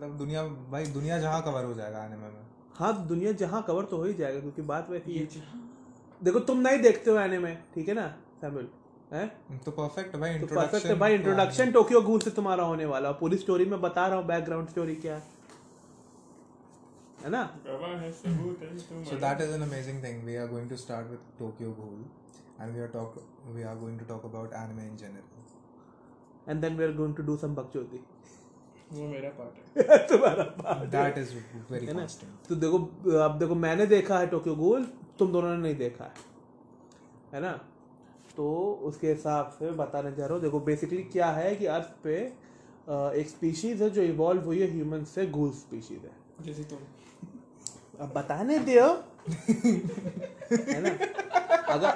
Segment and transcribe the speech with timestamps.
[0.00, 2.28] मतलब दुनिया भाई दुनिया जहाँ कवर हो जाएगा आने में
[2.74, 5.26] हाँ दुनिया जहाँ कवर तो हो ही जाएगा क्योंकि बात वैसी है।
[6.24, 8.06] देखो तुम नहीं देखते हो आने में ठीक है ना
[8.40, 8.68] सैमुअल?
[9.64, 13.36] तो परफेक्ट भाई तो परफेक्ट है भाई इंट्रोडक्शन टोक्यो गूल से तुम्हारा होने वाला पूरी
[13.38, 15.22] स्टोरी में बता रहा हूँ बैकग्राउंड स्टोरी क्या है।
[17.24, 17.42] है ना?
[19.10, 20.24] So that is an amazing thing.
[20.24, 21.98] We are going to start with Tokyo Ghoul,
[22.58, 23.18] and we are talk
[23.56, 25.26] we are going to talk about anime in general.
[26.48, 28.00] And then we are going to do some बकचोदी
[28.92, 31.28] वो मेरा part है। तुम्हारा बात That is
[31.72, 32.06] very है
[32.48, 32.78] तो देखो
[33.18, 34.84] अब देखो मैंने देखा है टोक्यो गूल
[35.18, 36.12] तुम दोनों ने नहीं देखा है।
[37.34, 37.60] है ना?
[38.36, 42.16] तो उसके हिसाब से बताने जा रहा हूँ। देखो बेसिकली क्या है कि अर्थ पे
[43.20, 46.78] एक स्पीशीज है जो इवॉल्व हुई है ह्यूमन से गूल स्पीशीज है। जैसे तुम।
[48.00, 50.90] अब बताने दो। है ना?
[51.72, 51.88] अगर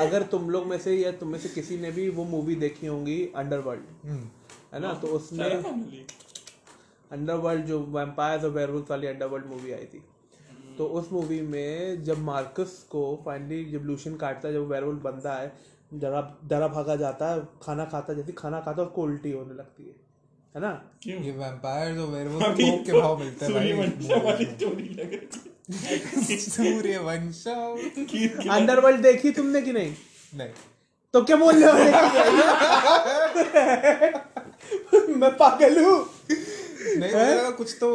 [0.00, 2.86] अगर तुम लोग में से या तुम में से किसी ने भी वो मूवी देखी
[2.86, 4.37] होंगी अंडरवर्ल्ड Hmm.
[4.74, 5.62] है ना तो उसमें
[7.12, 10.04] अंडरवर्ल्ड जो वैम्पायर्स और वेयरवुल्फ वाली अंडरवर्ल्ड मूवी आई थी।
[10.78, 15.34] तो उस मूवी में जब मार्कस को फाइनली जब लूशन काटता है जब वेयरवुल्फ बनता
[15.34, 15.52] है
[15.94, 19.82] डरा डरा भागा जाता है खाना खाता जैसे खाना खाता है उसको उल्टी होने लगती
[19.82, 20.08] है।
[20.56, 20.90] है ना?
[21.06, 25.28] ये और werewolf अभी के तो भाव मिलते हैं सूर्यवंशम वाली भाई स्टोरी लग रही
[25.72, 27.78] है। सूर्यवंशम
[28.50, 29.94] अंडरवर्ल्ड देखी तुमने कि नहीं?
[30.34, 30.50] नहीं।
[31.12, 31.90] तो क्या बोल रहे
[34.12, 34.20] हो?
[35.18, 35.98] मैं पागल हूँ।
[36.98, 37.88] नहीं लगा कुछ तो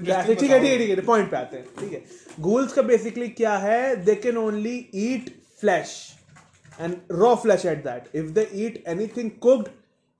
[0.00, 2.02] ठीक है ठीक है ठीक है पॉइंट पे आते हैं ठीक है।
[2.40, 3.96] गूल्स का बेसिकली क्या है?
[4.04, 5.96] They can only eat flesh
[6.80, 9.68] and raw flesh at that if they eat anything cooked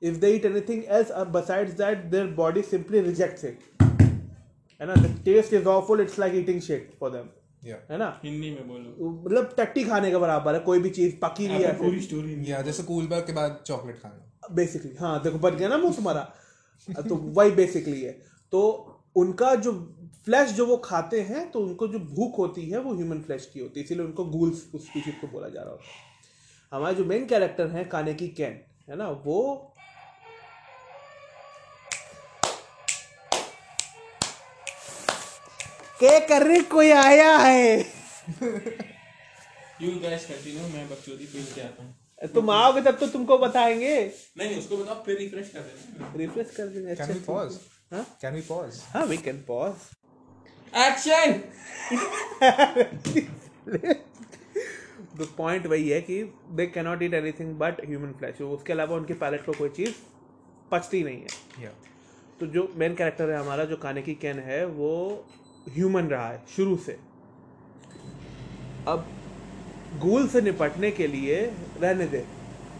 [0.02, 3.58] if they eat anything else besides that their body simply rejects it
[4.80, 4.94] है ना?
[4.94, 7.28] The taste is awful it's like eating shit for them
[7.90, 8.08] है ना?
[8.24, 11.72] हिंदी में बोलो। मतलब टट्टी खाने के बराबर है कोई भी चीज़ पकी हुई है
[11.78, 15.68] पूरी स्टोरी या जैसे कूल बैग के बाद चॉकलेट खाना। बेसिकली हाँ देखो, बन गया
[15.68, 16.22] ना मुँह तुम्हारा।
[16.88, 18.12] तो वही बेसिकली है।
[18.52, 18.62] तो
[19.16, 19.72] उनका जो
[20.24, 23.60] फ्लैश जो वो खाते हैं तो उनको जो भूख होती है, वो ह्यूमन फ्लैश की
[23.60, 26.04] होती है। इसीलिए उनको गूल्स उस स्पीशीज को बोला जा रहा होता है।
[26.72, 29.08] हमारे जो मेन कैरेक्टर हैं काने की कैन है ना?
[29.08, 29.72] वो
[36.00, 37.78] क्या कर रहे कोई आया है?
[39.82, 41.94] यू गाइस कंटिन्यू मैं बकचोदी के आता हूँ।
[42.34, 43.94] तुम आओगे तब तो तुमको बताएँगे।
[44.38, 47.58] नहीं नहीं उसको बताओ फिर रिफ्रेश कर देना। रिफ्रेश कर देंगे कैन वी पॉज
[47.92, 48.04] हाँ?
[48.22, 49.74] कैन वी पॉज हाँ we can pause
[50.74, 51.40] action
[55.18, 59.14] the point वही है कि they cannot eat anything but human flesh उसके अलावा उनके
[59.14, 59.94] पैलेट को कोई चीज़
[60.70, 61.70] पचती नहीं है। या
[62.40, 64.92] तो जो मेन कैरेक्टर है हमारा जो काने की कैन है वो
[65.68, 66.98] ह्यूमन रहा है शुरू से।
[68.88, 69.06] अब
[70.00, 71.40] गूल से निपटने के लिए
[71.82, 72.24] रहने दे।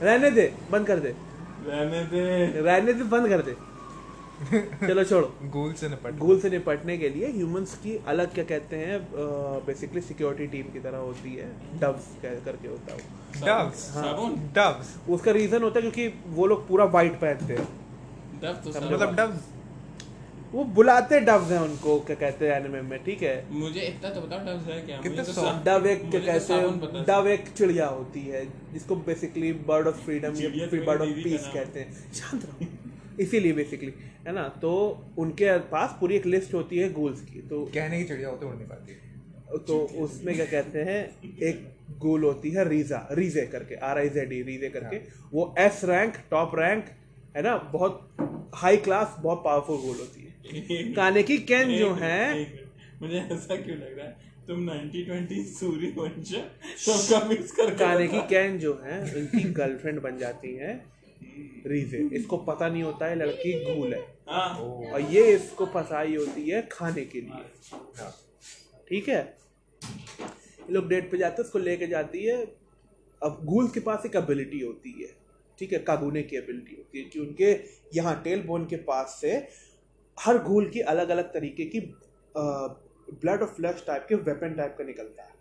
[0.02, 1.14] रहने दे बंद कर दे।
[1.66, 3.54] रहने दे। रहने दे बंद कर दे।
[4.86, 8.76] चलो छोड़ो। गूल से निपट गूल से निपटने के लिए ह्यूमंस की अलग क्या कहते
[8.76, 8.98] हैं
[9.66, 11.46] बेसिकली सिक्योरिटी टीम की तरह होती है।
[11.80, 16.66] डव्स करके होता है वो। डव्स साबुन डव्स उसका रीजन होता है क्योंकि वो लोग
[16.68, 17.68] पूरा वाइट पहनते हैं।
[18.42, 19.40] डब तो मतलब डव्स
[20.52, 23.34] वो बुलाते डव्स हैं उनको क्या कहते हैं एनिमे में ठीक है?
[23.52, 26.92] मुझे इतना तो बताओ डब है क्या कितने तो डव एक क्या तो कहते हैं
[26.92, 31.08] है। डव एक चिड़िया होती है जिसको बेसिकली बर्ड ऑफ़ फ्रीडम या फिर बर्ड ऑफ़
[31.24, 32.66] पीस कहते हैं। शांत रहो।
[33.20, 33.92] इसीलिए बेसिकली
[34.26, 34.48] है ना?
[34.62, 34.72] तो
[35.18, 38.54] उनके पास पूरी एक लिस्ट होती है गोल्स की तो कहने की चिड़िया होते उड़
[38.54, 38.92] नहीं पाती।
[39.66, 41.00] तो उसमें क्या कहते हैं
[41.42, 41.66] एक
[41.98, 44.96] गोल होती है रीजा रीजे करके आर आई जेड रीजे करके।
[45.32, 46.84] वो एस रैंक टॉप रैंक
[47.36, 47.56] है ना?
[47.72, 50.25] बहुत हाई क्लास बहुत पावरफुल गोल होती है।
[50.94, 52.40] काने की कैन जो है।
[53.02, 54.34] मुझे ऐसा क्यों लग रहा है?
[54.46, 56.28] तुम 1920 सूर्यवंश
[56.78, 60.74] सबका मिक्स कर काने की कैन जो है इनकी गर्लफ्रेंड बन जाती है
[61.66, 66.48] रीजे इसको पता नहीं होता है लड़की गूल है। हाँ। और ये इसको फंसाई होती
[66.50, 67.44] है खाने के लिए।
[67.98, 68.14] हाँ।
[68.88, 69.20] ठीक है?
[69.82, 72.36] ये लोग डेट पे जाते हैं उसको लेके जाती है।
[73.22, 75.08] अब गूल के पास एक एबिलिटी होती है।
[75.58, 75.78] ठीक है?
[75.78, 77.50] कागुने की एबिलिटी होती है कि उनके
[77.94, 79.38] यहाँ टेल बोन के पास से
[80.18, 81.80] हर गूल की अलग अलग तरीके की
[82.34, 85.34] ब्लड और फ्लैश टाइप के वेपन टाइप का निकलता है।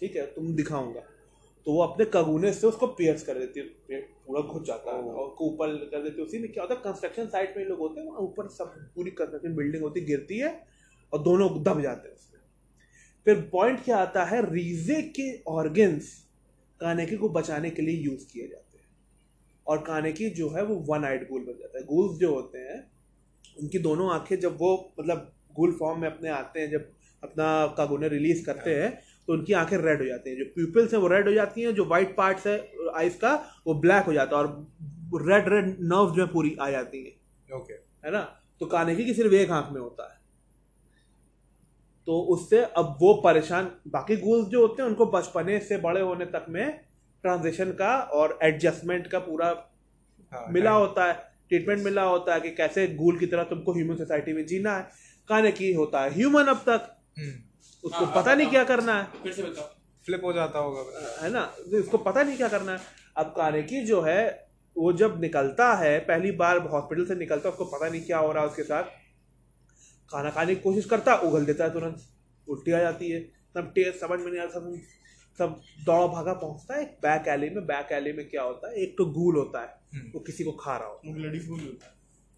[0.00, 1.00] ठीक है तुम दिखाऊँगा।
[1.66, 5.36] तो वो अपने कगुने से उसको पियर्स कर देती है पूरा घुस जाता है और
[5.42, 8.06] ऊपर कर देती है। उसी में क्या होता है कंस्ट्रक्शन साइट में लोग होते हैं
[8.08, 10.50] वहाँ ऊपर सब पूरी कंस्ट्रक्शन बिल्डिंग होती गिरती है
[11.12, 12.40] और दोनों दब जाते हैं उसमें।
[13.26, 16.12] फिर पॉइंट क्या आता है रीजे के ऑर्गन्स
[16.80, 18.86] कानेकी को बचाने के लिए यूज़ किए जाते हैं।
[19.66, 22.78] और कानेकी जो है वो वन आइड गोल बन जाता है। गोल्स जो होते हैं
[23.62, 26.90] उनकी दोनों आँखें जब वो मतलब गोल फॉर्म में अपने आते हैं जब
[27.22, 31.00] अपना कागुने रिलीज़ करते हैं। तो उनकी आँखें रेड हो जाती हैं। जो प्यूपिल्स हैं
[31.00, 34.36] वो रेड हो जाती हैं जो वाइट पार्ट्स है आइस का वो ब्लैक हो जाता
[34.36, 34.66] है और
[35.22, 38.20] रेड रेड नर्व जो है पूरी आ जाती हैं। ओके है ना?
[38.60, 40.18] तो कानेकी की सिर्फ़ एक आँख में होता है।
[42.06, 46.24] तो उससे अब वो परेशान बाकी गूल्स जो होते हैं उनको बचपने से बड़े होने
[46.24, 46.80] तक में
[47.22, 49.46] ट्रांजिशन का और एडजस्टमेंट का पूरा
[50.32, 50.70] हाँ, मिला.
[50.70, 54.46] होता है। ट्रीटमेंट मिला होता है कि कैसे गूल की तरह तुमको ह्यूमन सोसाइटी में
[54.46, 54.88] जीना है
[55.28, 57.32] काने की होता है। ह्यूमन अब तक हम्म,
[57.84, 59.68] उसको हाँ, पता हाँ, नहीं हाँ। क्या करना है। फिर से बताओ।
[60.06, 60.82] फ्लिप हो जाता होगा
[61.24, 61.42] है ना?
[61.78, 62.78] उसको पता नहीं क्या करना है।
[63.16, 67.52] अब काने की जो है वो जब निकलता है पहली बार हॉस्पिटल से निकलता है
[67.52, 68.82] उसको पता नहीं क्या हो रहा है उसके साथ।
[70.10, 72.02] खाना खाने की कोशिश करता है उगल देता है तुरंत।
[72.48, 73.20] उल्टी आ जाती है।
[73.54, 74.60] सब टेस्ट समझ में नहीं आता
[75.38, 78.82] सब दौड़ा भागा पहुँचता है एक बैक एली में बैक एली में क्या होता है
[78.82, 81.92] एक तो गूल होता है हम्म। वो किसी को खा रहा होता है।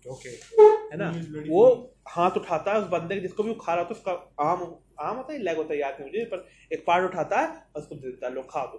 [0.06, 1.10] ओके है ना?
[1.48, 1.62] वो
[2.08, 4.60] हाथ उठाता है उस बंदे के जिसको भी वो खा रहा होता है उसका आम
[5.08, 7.82] आम होता है लेग होता है याद नहीं मुझे पर एक पार्ट उठाता है और
[7.82, 8.78] उसको दे देता है लोग खा दो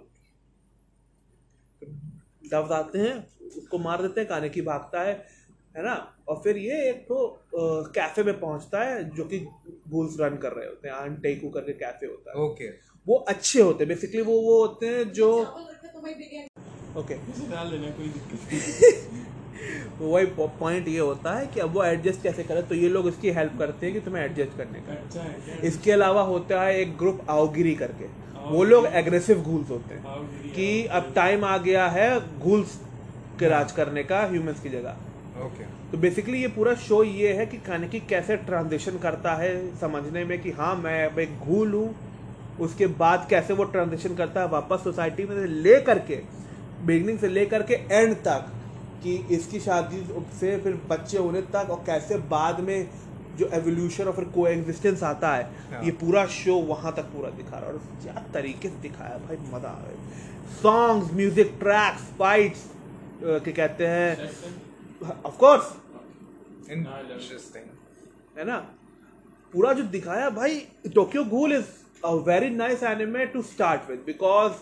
[2.52, 3.16] डब्स आते हैं
[3.58, 5.12] उसको मार देते हैं काने की भागता है
[5.76, 5.94] है ना?
[6.28, 7.16] और फिर ये एक तो
[7.94, 9.38] कैफ़े में पहुँचता है जो कि
[9.88, 12.68] गूल्स रन कर रहे होते हैं आन टेकू करके कैफ़े होता है। ओके
[13.08, 15.30] वो अच्छे होते हैं बेसिकली वो वो होते हैं जो
[16.96, 18.10] ओके नहीं।
[19.98, 23.08] तो वही पॉइंट ये होता है कि अब वो एडजस्ट कैसे करें तो ये लोग
[23.08, 25.56] इसकी हेल्प करते हैं कि तुम्हें एडजस्ट करने का। अच्छा है क्या?
[25.68, 28.06] इसके अलावा होता है एक ग्रुप आओगिरी करके।
[28.50, 30.68] वो लोग एग्रेसिव घूल्स होते हैं कि
[30.98, 32.08] अब टाइम आ गया है
[32.38, 32.78] घूल्स
[33.40, 37.46] के राज करने का ह्यूमंस की जगह। ओके तो बेसिकली ये पूरा शो ये है
[37.46, 39.50] कि कानेकी कैसे ट्रांजिशन करता है
[39.80, 41.88] समझने में कि हाँ मैं अब एक घूल हूँ
[42.60, 46.20] उसके बाद कैसे वो ट्रांजिशन करता है वापस सोसाइटी में से ले करके
[46.86, 48.50] बिगनिंग से ले करके एंड तक
[49.02, 50.02] कि इसकी शादी
[50.40, 52.88] से फिर बच्चे होने तक और कैसे बाद में
[53.38, 57.30] जो एवोल्यूशन और फिर को एग्जिस्टेंस आता है हाँ। ये पूरा शो वहाँ तक पूरा
[57.30, 62.02] दिखा रहा है। और क्या तरीके से दिखाया भाई मज़ा आ गया सॉन्ग्स म्यूज़िक ट्रैक्स
[62.18, 62.64] फाइट्स
[63.22, 64.30] क्या कहते हैं?
[65.24, 65.72] ऑफकोर्स
[68.38, 68.56] है ना?
[69.54, 70.58] पूरा जो दिखाया भाई
[70.94, 71.64] Tokyo Ghoul is
[72.04, 74.52] a very nice anime to start with because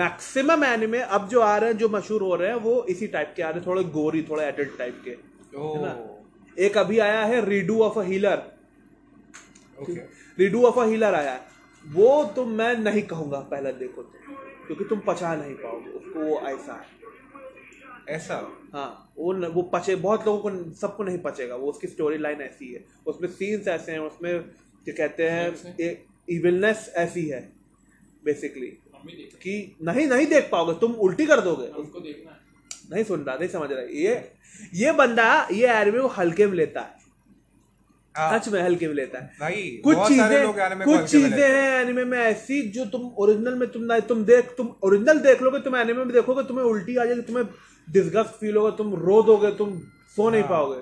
[0.00, 3.32] maximum anime अब जो आ रहे हैं जो मशहूर हो रहे हैं वो इसी टाइप
[3.36, 5.16] के आ रहे हैं थोड़े गोरी थोड़े एडल्ट टाइप के
[5.54, 5.92] ना?
[6.56, 8.42] एक अभी आया है redo of a healer
[10.38, 11.40] redo of a healer आया है।
[11.84, 14.34] वो तो मैं नहीं कहूँगा पहला देखो तो
[14.66, 18.36] क्योंकि तुम पचा नहीं पाओगे उसको वो ऐसा है। ऐसा?
[18.74, 22.40] हाँ वो न, वो पचे बहुत लोगों को सबको नहीं पचेगा वो उसकी स्टोरी लाइन
[22.42, 24.42] ऐसी है। उसमें सीन्स ऐसे हैं उसमें
[24.86, 25.46] क्या कहते हैं
[26.34, 27.40] इविलनेस ऐसी है
[28.24, 28.66] बेसिकली
[29.42, 32.38] कि नहीं नहीं देख पाओगे तुम उल्टी कर दोगे। हमको देखना
[32.90, 34.14] नहीं सुन रहा नहीं समझ रहा ये
[34.74, 37.00] ये बंदा ये एनिमे को हल्के में लेता है।
[38.14, 41.38] हाँ, सच में हल्के में लेता है। भाई कुछ चीज़ें लोग anime को कुछ चीज़ें
[41.40, 45.42] हैं। एनिमे में ऐसी जो तुम ओरिजिनल में तुम नहीं तुम देख तुम ओरिजिनल देख
[45.42, 47.46] लोगे तुम एनिमे में देखोगे तुम्हें उल्टी आ जाएगी तुम्हें
[47.88, 49.78] डिस्गस्ट फील होगा तुम रो दोगे तुम
[50.16, 50.80] सो नहीं हाँ। पाओगे।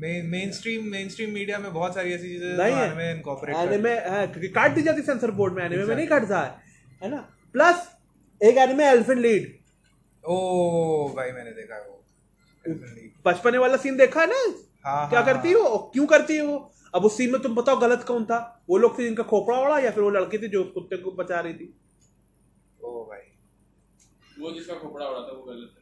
[0.00, 3.94] Mainstream mainstream media में बहुत सारी ऐसी चीज़ें नहीं है। एनिमे
[4.26, 6.50] क्योंकि काट दी जाती सेंसर बोर्ड में एनिमे में नहीं काटता है
[7.02, 7.20] है ना?
[7.54, 7.88] प्लस
[8.40, 9.56] एक एनिमे एलिफेंट लीड
[10.24, 10.36] ओ
[11.16, 11.94] भाई मैंने देखा वो।
[13.26, 14.34] बचपने वाला सीन देखा है ना?
[14.84, 16.42] हाँ, क्या हाँ, करती हो। और क्यों करती है?
[16.42, 16.56] वो
[16.94, 18.38] अब उस सीन में तुम बताओ गलत कौन था?
[18.70, 21.40] वो लोग थे जिनका खोपड़ा उड़ा या फिर वो लड़की थी जो कुत्ते को बचा
[21.40, 21.72] रही थी?
[22.80, 23.20] ओ भाई।
[24.40, 25.77] वो जिसका खोपड़ा उड़ा था वो गलत है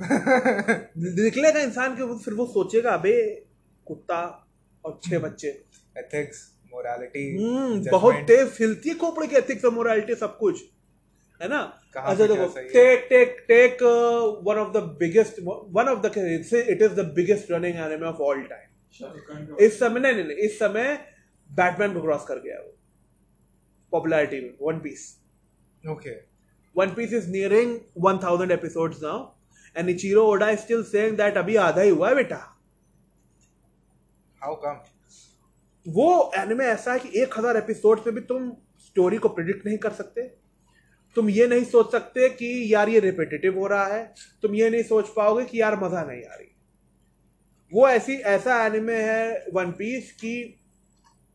[0.02, 3.14] निकलेगा इंसान के फिर वो सोचेगा अबे
[3.86, 4.20] कुत्ता
[4.84, 5.48] और छह बच्चे।
[5.98, 6.38] एथिक्स
[6.72, 10.62] मोरालिटी हम्म बहुत तेज फिलती है खोपड़े की एथिक्स और मोरालिटी सब कुछ।
[11.40, 11.60] है ना?
[11.96, 13.82] अच्छा देखो take take take
[14.46, 18.42] one of the biggest one of the it is the biggest running anime of all
[18.42, 20.94] time इस समय नहीं नहीं नहीं, इस समय
[21.50, 22.74] बैटमैन को क्रॉस कर गया वो।
[23.92, 25.04] पॉपुलैरिटी में One Piece
[25.84, 26.14] okay
[26.76, 29.18] One Piece is nearing one thousand episodes now
[29.76, 32.36] and Eiichiro Oda is still saying that अभी आधा ही हुआ है बेटा
[34.40, 34.80] हाउ कम
[35.86, 38.50] वो एनिमे ऐसा है कि एक हज़ार एपिसोड में भी तुम
[38.80, 40.22] स्टोरी को प्रिडिक्ट नहीं कर सकते।
[41.16, 44.02] तुम ये नहीं सोच सकते कि यार ये रिपीटेटिव हो रहा है।
[44.42, 46.46] तुम ये नहीं सोच पाओगे कि यार मज़ा नहीं आ रही।
[47.72, 50.34] वो ऐसी ऐसा एनिमे है वन पीस की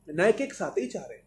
[0.07, 1.17] नए के एक साथ ही चाह रहे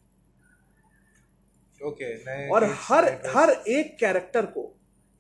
[1.81, 4.63] ओके नए और हर हर एक कैरेक्टर को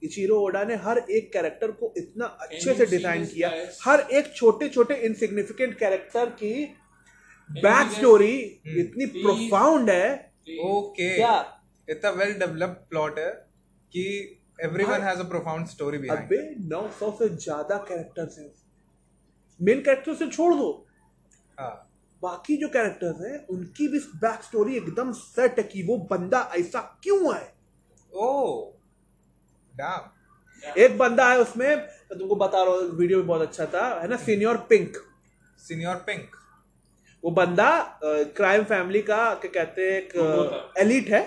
[0.02, 3.50] इचिरो ओडा ने हर एक कैरेक्टर को इतना अच्छे से डिज़ाइन किया।
[3.84, 6.52] हर एक छोटे छोटे इनसिग्निफिकेंट कैरेक्टर की
[7.50, 8.34] बैक स्टोरी
[8.66, 8.78] Hmm.
[8.80, 10.32] इतनी प्रोफाउंड है।
[10.64, 11.10] ओके
[11.88, 13.30] इतना वेल डेवलप्ड प्लॉट है
[13.92, 14.04] कि
[14.64, 16.38] everyone has a profound story behind अबे
[16.68, 18.50] 900 से ज़्यादा कैरेक्टर्स हैं।
[19.60, 20.68] मेन कैरेक्टर से छोड़ दो।
[21.58, 21.86] हाँ।
[22.22, 26.80] बाकी जो कैरेक्टर्स हैं उनकी भी बैक स्टोरी एकदम सेट है कि वो बंदा ऐसा
[27.02, 27.52] क्यों है
[28.12, 28.28] ओ
[28.70, 28.79] डैम
[30.62, 34.08] एक बंदा है उसमें मैं तुमको बता रहा हूँ वीडियो भी बहुत अच्छा था है
[34.08, 34.96] ना सीनियर पिंक
[35.58, 36.36] सीनियर पिंक
[37.24, 37.70] वो बंदा
[38.02, 41.22] क्राइम फैमिली का क्या कहते हैं एक एलिट है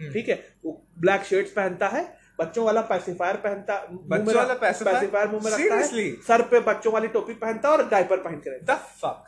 [0.00, 0.34] हम्म। ठीक है?
[0.64, 2.02] वो ब्लैक शर्ट्स पहनता है
[2.38, 5.26] बच्चों वाला पैसिफायर पहनता बच्चों वाला pacifier?
[5.26, 6.26] मुँह में रखता है Seriously?
[6.26, 9.24] सर पे बच्चों वाली टोपी पहनता है और डायपर पहन के रहता। है द फक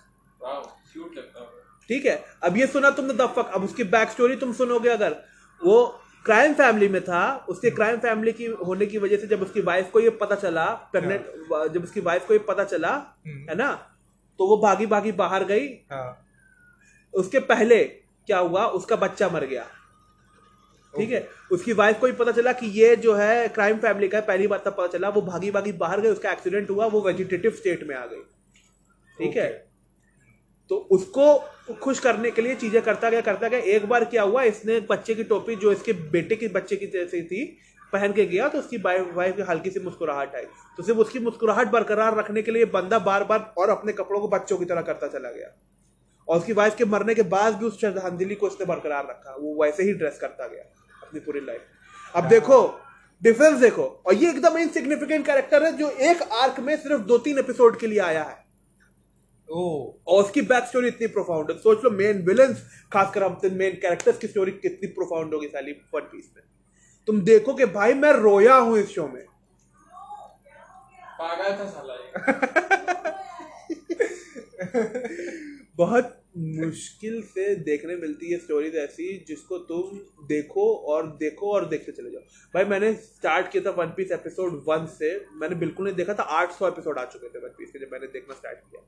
[1.17, 1.47] है।
[1.91, 2.25] ठीक है?
[2.43, 5.17] अब ये सुना तुमने द फक अब उसकी बैक स्टोरी तुम सुनोगे अगर
[5.61, 5.79] वो
[6.25, 9.91] क्राइम फैमिली में था उसके क्राइम फैमिली की होने की वजह से जब उसकी वाइफ
[9.91, 11.27] को ये पता चला प्रेग्नेंट
[11.73, 12.91] जब उसकी वाइफ को ये पता चला
[13.27, 13.73] हम्म। है ना
[14.39, 16.27] तो वो भागी भागी बाहर गई। हाँ।
[17.15, 19.67] उसके पहले क्या हुआ उसका बच्चा मर गया।
[20.95, 21.29] ठीक है?
[21.53, 24.47] उसकी वाइफ को भी पता चला कि ये जो है क्राइम फैमिली का है पहली
[24.47, 27.89] बार तब पता चला वो भागी भागी बाहर गई उसका एक्सीडेंट हुआ वो वेजिटेटिव स्टेट
[27.89, 28.23] में आ गई।
[29.19, 29.68] ठीक है.
[30.71, 34.43] तो उसको खुश करने के लिए चीज़ें करता गया करता गया। एक बार क्या हुआ,
[34.45, 37.45] इसने एक बच्चे की टोपी, जो इसके बेटे के बच्चे की जैसी थी,
[37.93, 40.45] पहन के गया तो उसकी वाइफ की हल्की सी मुस्कुराहट आई।
[40.79, 44.29] तो सिर्फ़ उसकी मुस्कुराहट बरकरार रखने के लिए बंदा बार बार और अपने कपड़ों को
[44.29, 45.49] बच्चों की तरह करता चला गया।
[46.29, 49.63] और उसकी वाइफ के मरने के बाद भी उस श्रद्धांजलि को उसने बरकरार रखा। वो
[49.63, 50.63] वैसे ही ड्रेस करता गया
[51.03, 52.59] अपनी पूरी लाइफ अब देखो
[53.23, 57.39] डिफरेंस देखो। और ये एकदम इनसिग्निफिकेंट कैरेक्टर है, जो एक आर्क में सिर्फ़ दो तीन
[57.39, 58.37] एपिसोड के लिए आया है।
[59.51, 62.63] और उसकी बैक स्टोरी इतनी प्रोफाउंड है। सोच लो मेन विलन्स
[62.93, 66.45] खासकर हम मेन कैरेक्टर्स की स्टोरी कितनी प्रोफाउंड होगी साली वन पीस में।
[67.09, 69.25] तुम देखो कि भाई मैं रोया हूँ इस शो में।
[71.21, 71.95] पागल था साला
[75.77, 81.93] बहुत मुश्किल से देखने मिलती है स्टोरीज ऐसी जिसको तुम देखो और देखो और देखते
[81.93, 82.21] चले जाओ।
[82.55, 86.23] भाई मैंने स्टार्ट किया था वन पीस एपिसोड वन से मैंने बिल्कुल नहीं देखा था
[86.39, 88.83] आठ सौ एपिसोड आ चुके थे वन पीस के जब मैंने देखना स्टार्ट किया।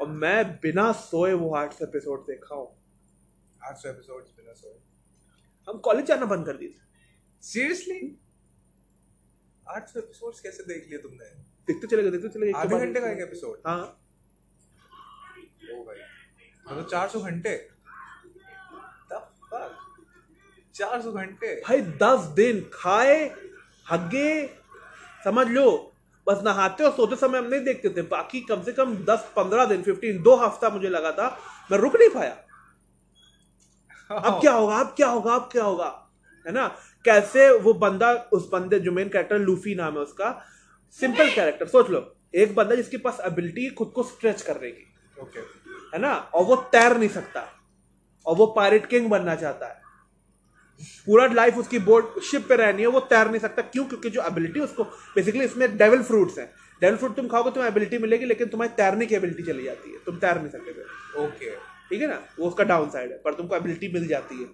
[0.00, 2.68] और मैं बिना सोए वो आठ सौ एपिसोड देखा हूँ।
[3.64, 4.78] आठ सौ एपिसोड्स बिना सोए।
[5.68, 6.80] हम कॉलेज जाना बंद कर दिए थे।
[7.42, 8.18] सीरियसली
[9.68, 11.24] आठ सौ एपिसोड्स कैसे देख लिए तुमने?
[11.68, 13.82] देखते चले गए देखते चले गए आधे घंटे का एक। एक एपिसोड हाँ।
[15.72, 15.98] ओ भाई।
[16.66, 17.56] मतलब चार सौ घंटे?
[20.74, 21.54] चार सौ घंटे?
[21.60, 23.16] भाई दस दिन खाए
[23.90, 24.46] हगे
[25.24, 25.91] समझ लो।
[26.26, 29.64] बस नहाते और सोते समय हम नहीं देखते थे। बाकी कम से कम दस पंद्रह
[29.64, 31.28] दिन फिफ्टीन दो हफ़्ता मुझे लगा था
[31.70, 32.36] मैं रुक नहीं पाया।
[34.10, 35.88] अब क्या होगा अब क्या होगा अब क्या होगा?
[36.46, 36.66] है ना?
[37.04, 40.30] कैसे वो बंदा उस बंदे जो मेन कैरेक्टर लूफी नाम है उसका
[41.00, 42.00] सिंपल कैरेक्टर सोच लो
[42.34, 45.40] एक बंदा जिसके पास एबिलिटी खुद को स्ट्रेच करने की ओके
[45.94, 46.14] है ना?
[46.14, 47.44] और वो तैर नहीं सकता
[48.26, 49.81] और वो पायरेट किंग बनना चाहता है।
[51.06, 53.84] पूरा लाइफ उसकी बोट शिप पे रहनी है वो तैर नहीं सकता। क्यों?
[53.84, 56.50] क्योंकि जो एबिलिटी उसको बेसिकली इसमें डेवल फ्रूट्स हैं।
[56.82, 59.98] डेवल फ्रूट तुम खाओगे तुम्हें एबिलिटी मिलेगी लेकिन तुम्हारी तैरने की एबिलिटी चली जाती है।
[60.06, 60.70] तुम तैर नहीं सकते
[61.24, 61.50] ओके
[61.88, 62.20] ठीक है ना?
[62.38, 64.48] वो उसका डाउन साइड है पर तुमको एबिलिटी मिल जाती है।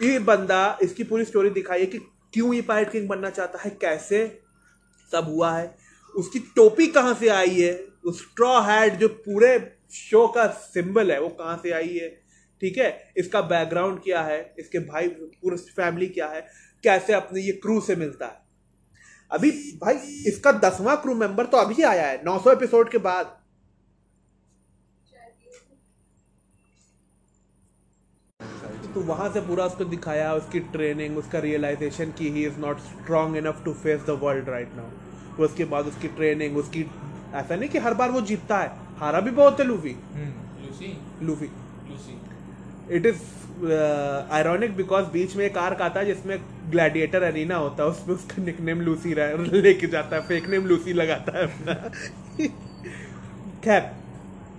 [0.00, 1.98] ये बंदा इसकी पूरी स्टोरी दिखाई है कि
[2.34, 4.26] क्यों ये पायरेट किंग बनना चाहता है कैसे
[5.10, 5.74] सब हुआ है।
[6.14, 7.72] उसकी टोपी कहाँ से आई है?
[8.06, 9.58] वो स्ट्रॉ हैट जो पूरे
[9.92, 12.08] शो का सिंबल है वो कहाँ से आई है?
[12.64, 13.12] ठीक है?
[13.16, 14.54] इसका बैकग्राउंड क्या है?
[14.58, 16.40] इसके भाई पूरी फैमिली क्या है?
[16.84, 18.42] कैसे अपने ये क्रू से मिलता है?
[19.30, 19.50] अभी
[19.82, 19.94] भाई
[20.28, 23.36] इसका दसवां क्रू मेंबर तो अभी आया है 900 एपिसोड के बाद।
[28.94, 33.36] तो वहाँ से पूरा उसको दिखाया उसकी ट्रेनिंग उसका रियलाइजेशन कि he is not strong
[33.36, 36.82] enough to face the world right now उसके बाद उसकी ट्रेनिंग उसकी
[37.34, 39.96] ऐसा नहीं कि हर बार वो जीतता है। हारा भी बहुत है Luffy.
[40.16, 41.50] Lucy Luffy.
[42.90, 43.20] It is
[44.32, 46.38] ironic because बीच में एक आर्क आता है जिसमें
[46.70, 51.38] ग्लैडिएटर अरीना होता है उसमें उसका निकनेम लूसी लेके जाता है फेक नेम लूसी लगाता
[51.38, 51.74] है अपना।
[53.64, 53.82] खैर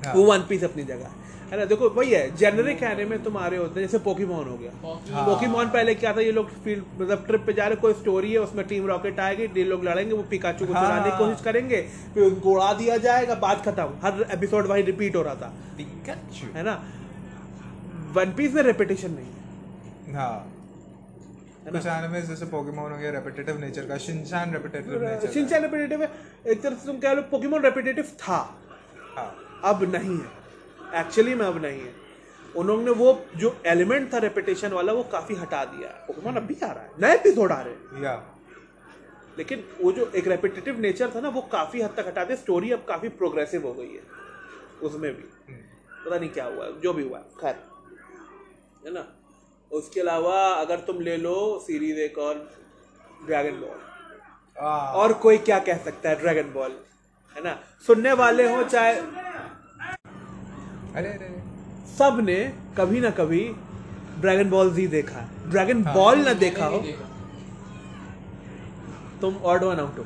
[0.05, 3.23] हाँ। वो वन पीस अपनी जगह है। है ना देखो वही है जेनरिक कहने में
[3.23, 4.71] तुम आ रहे होते हैं जैसे पोकीमोन हो गया।
[5.15, 8.31] हाँ। पोकीमोन पहले क्या था ये लोग फ़ील्ड मतलब ट्रिप पे जा रहे कोई स्टोरी
[8.31, 11.43] है उसमें टीम रॉकेट आएगी ये लोग लड़ेंगे वो पिकाचू को हाँ। चुराने की कोशिश
[11.45, 11.81] करेंगे
[12.13, 16.53] फिर उनको उड़ा दिया जाएगा बात खत्म। हर एपिसोड वही रिपीट हो रहा था। पिकाचू
[16.55, 16.83] है ना?
[18.15, 20.51] वन पीस में रेपिटेशन नहीं है। हाँ।
[21.71, 26.11] कुछ एनिमेस जैसे पोकेमोन हो गया रेपिटेटिव नेचर का Shinchan repetitive nature Shinchan repetitive है।
[26.47, 28.61] एक तरह से तुम कह लो पोकेमोन रेपिटेटिव था।
[29.17, 30.45] हाँ। अब नहीं है।
[31.01, 31.93] एक्चुअली में अब नहीं है।
[32.55, 36.57] उन्होंने वो जो एलिमेंट था रेपिटेशन वाला वो काफ़ी हटा दिया है। पोकेमोन अब भी
[36.63, 38.35] आ रहा है। नए एपिसोड आ रहे हैं। या।
[39.37, 42.71] लेकिन वो जो एक रेपिटेटिव नेचर था ना वो काफ़ी हद तक हटा दिया। स्टोरी
[42.71, 44.01] अब काफ़ी प्रोग्रेसिव हो गई है।
[44.83, 45.61] उसमें भी। हम्म।
[46.05, 47.74] पता नहीं क्या हुआ। जो भी हुआ। खैर।
[48.85, 49.03] है ना?
[49.71, 51.35] उसके अलावा अगर तुम ले लो
[51.67, 52.35] सीरीज़ एक और
[53.27, 54.63] ड्रैगन बॉल
[55.01, 56.71] और कोई क्या कह सकता है ड्रैगन बॉल
[57.35, 57.57] है ना?
[57.87, 58.93] सुनने वाले हो चाहे
[60.95, 61.29] अरे अरे।
[61.97, 62.35] सबने
[62.77, 63.41] कभी ना कभी
[64.21, 66.79] ड्रैगन बॉल जी देखा। है ड्रैगन हाँ। बॉल ना देखा हो
[69.21, 70.05] तुम ऑड वन आउट हो।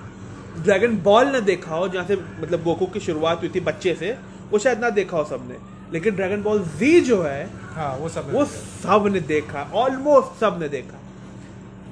[0.64, 4.12] ड्रैगन बॉल ना देखा हो जहाँ से मतलब गोकू की शुरुआत हुई थी बच्चे से
[4.52, 5.56] वो शायद ना देखा हो सबने।
[5.94, 10.98] लेकिन ड्रैगन बॉल जी जो है हाँ वो सब वो सबने देखा ऑलमोस्ट सबने देखा।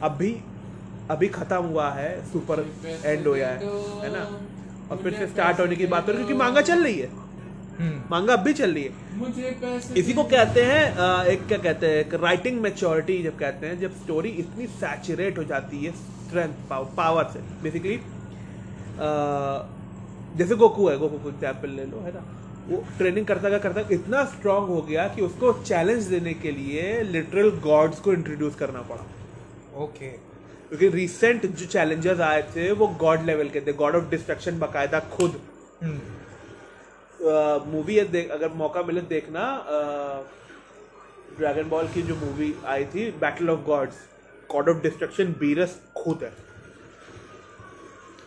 [0.04, 0.36] अभी
[1.12, 2.66] अभी खत्म हुआ है सुपर
[3.04, 3.70] एंड होया है
[4.02, 4.24] है ना?
[4.92, 7.10] और फिर से स्टार्ट होने की बात हो रही है क्योंकि मांगा चल रही है।
[7.80, 11.88] हम्म, मांगा अब भी चल रही है। मुझे इसी को कहते हैं एक क्या कहते
[11.88, 16.54] हैं राइटिंग मेच्योरिटी जब कहते हैं जब स्टोरी इतनी सैचुरेट हो जाती है स्ट्रेंथ
[16.98, 18.00] पावर से। बेसिकली
[20.38, 22.26] जैसे गोकू है गोकू को एग्ज़ाम्पल ले लो है ना?
[22.68, 27.02] वो ट्रेनिंग करता गया करता इतना स्ट्रांग हो गया कि उसको चैलेंज देने के लिए
[27.04, 29.06] लिटरल गॉड्स को इंट्रोड्यूस करना पड़ा।
[29.84, 30.10] ओके
[30.70, 35.00] क्योंकि रिसेंट जो चैलेंजर्स आए थे वो गॉड लेवल के थे। गॉड ऑफ़ डिस्ट्रक्शन बाकायदा
[35.14, 35.42] खुद।
[37.68, 39.44] मूवी है देख अगर मौका मिले देखना
[41.38, 43.96] ड्रैगन uh, बॉल की जो मूवी आई थी Battle of Gods
[44.52, 46.32] God of Destruction Beerus खुद है।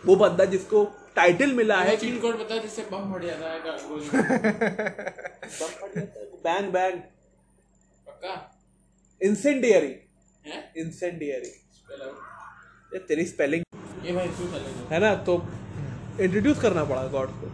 [0.05, 0.83] वो बंदा जिसको
[1.15, 4.09] टाइटल मिला है कि चीट कोड बता जिससे बम फट जाता है का- गोली।
[6.43, 6.99] बैंग बैंग
[8.07, 8.59] पक्का?
[9.21, 9.95] इंसेंडियरी
[10.51, 10.73] है?
[10.77, 11.51] इंसेंडियरी
[12.93, 13.63] ये तेरी स्पेलिंग
[14.05, 14.47] ये भाई तू
[14.91, 14.99] है?
[14.99, 15.45] ना तो
[16.21, 17.47] इंट्रोड्यूस करना पड़ा गॉड को।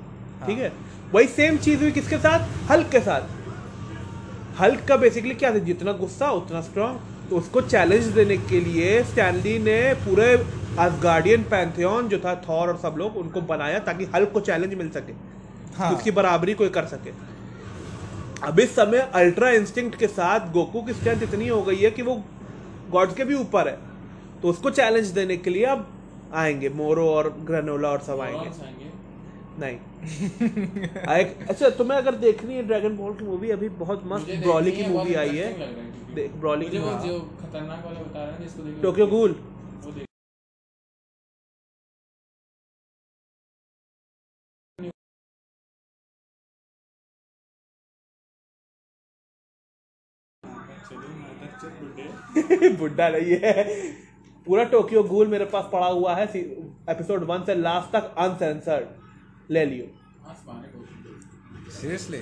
[0.48, 0.72] ठीक है?
[1.12, 2.48] वही सेम चीज़ हुई किसके साथ?
[2.72, 3.22] हल्क के साथ।
[4.60, 5.58] हल्क का बेसिकली क्या था?
[5.58, 7.00] जितना गुस्सा उतना स्ट्रांग
[7.32, 10.38] उसको चैलेंज देने के लिए स्टैनली ने पूरे
[10.80, 14.90] गार्डियन पैंथियन जो था थॉर और सब लोग उनको बनाया ताकि हल्क को चैलेंज मिल
[14.90, 15.14] सके।
[15.78, 17.12] हाँ। उसकी बराबरी कोई कर सके।
[18.48, 22.02] अब इस समय अल्ट्रा इंस्टिंक्ट के साथ गोकू की स्ट्रेंथ इतनी हो गई है कि
[22.02, 22.24] वो
[22.92, 23.78] गॉड्स के भी ऊपर है।
[24.42, 25.88] तो उसको चैलेंज देने के लिए अब
[26.34, 28.88] आएँगे। मोरो और ग्रेनोला और सब आएँगे। आएँगे।
[29.60, 29.78] नहीं।
[31.50, 35.14] अच्छा तुम्हें अगर देखनी है ड्रैगन बॉल की मूवी अभी बहुत मस्त ब्रॉली की मूवी
[35.14, 35.54] आई है।
[36.26, 39.08] Interesting लग रहा है मुझे वो जो खतरनाक वाला बता रहे हैं जिसको देखो। टोक्यो
[39.08, 39.32] गूल
[39.86, 39.92] वो
[52.80, 53.92] बुढ़ा नहीं है।
[54.46, 58.88] पूरा टोक्यो गूल मेरे पास पड़ा हुआ है। एपिसोड वन से लास्ट तक अनसेंसर्ड
[59.52, 59.88] ले लियो।
[61.72, 62.22] सीरियसली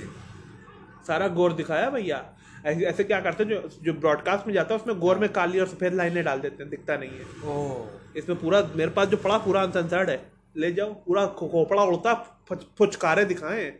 [1.06, 2.35] सारा गोर दिखाया भैया।
[2.66, 5.60] ऐसे ऐसे क्या करते हैं जो जो ब्रॉडकास्ट में जाता है उसमें गोर में काली
[5.60, 9.16] और सफ़ेद लाइनें डाल देते हैं दिखता नहीं है। ओह इसमें पूरा मेरे पास जो
[9.16, 12.14] पड़ा पूरा अनसेंसर्ड है। ले जाओ पूरा खोपड़ा उड़ता
[12.48, 13.74] फुच- फुचकारे दिखाए।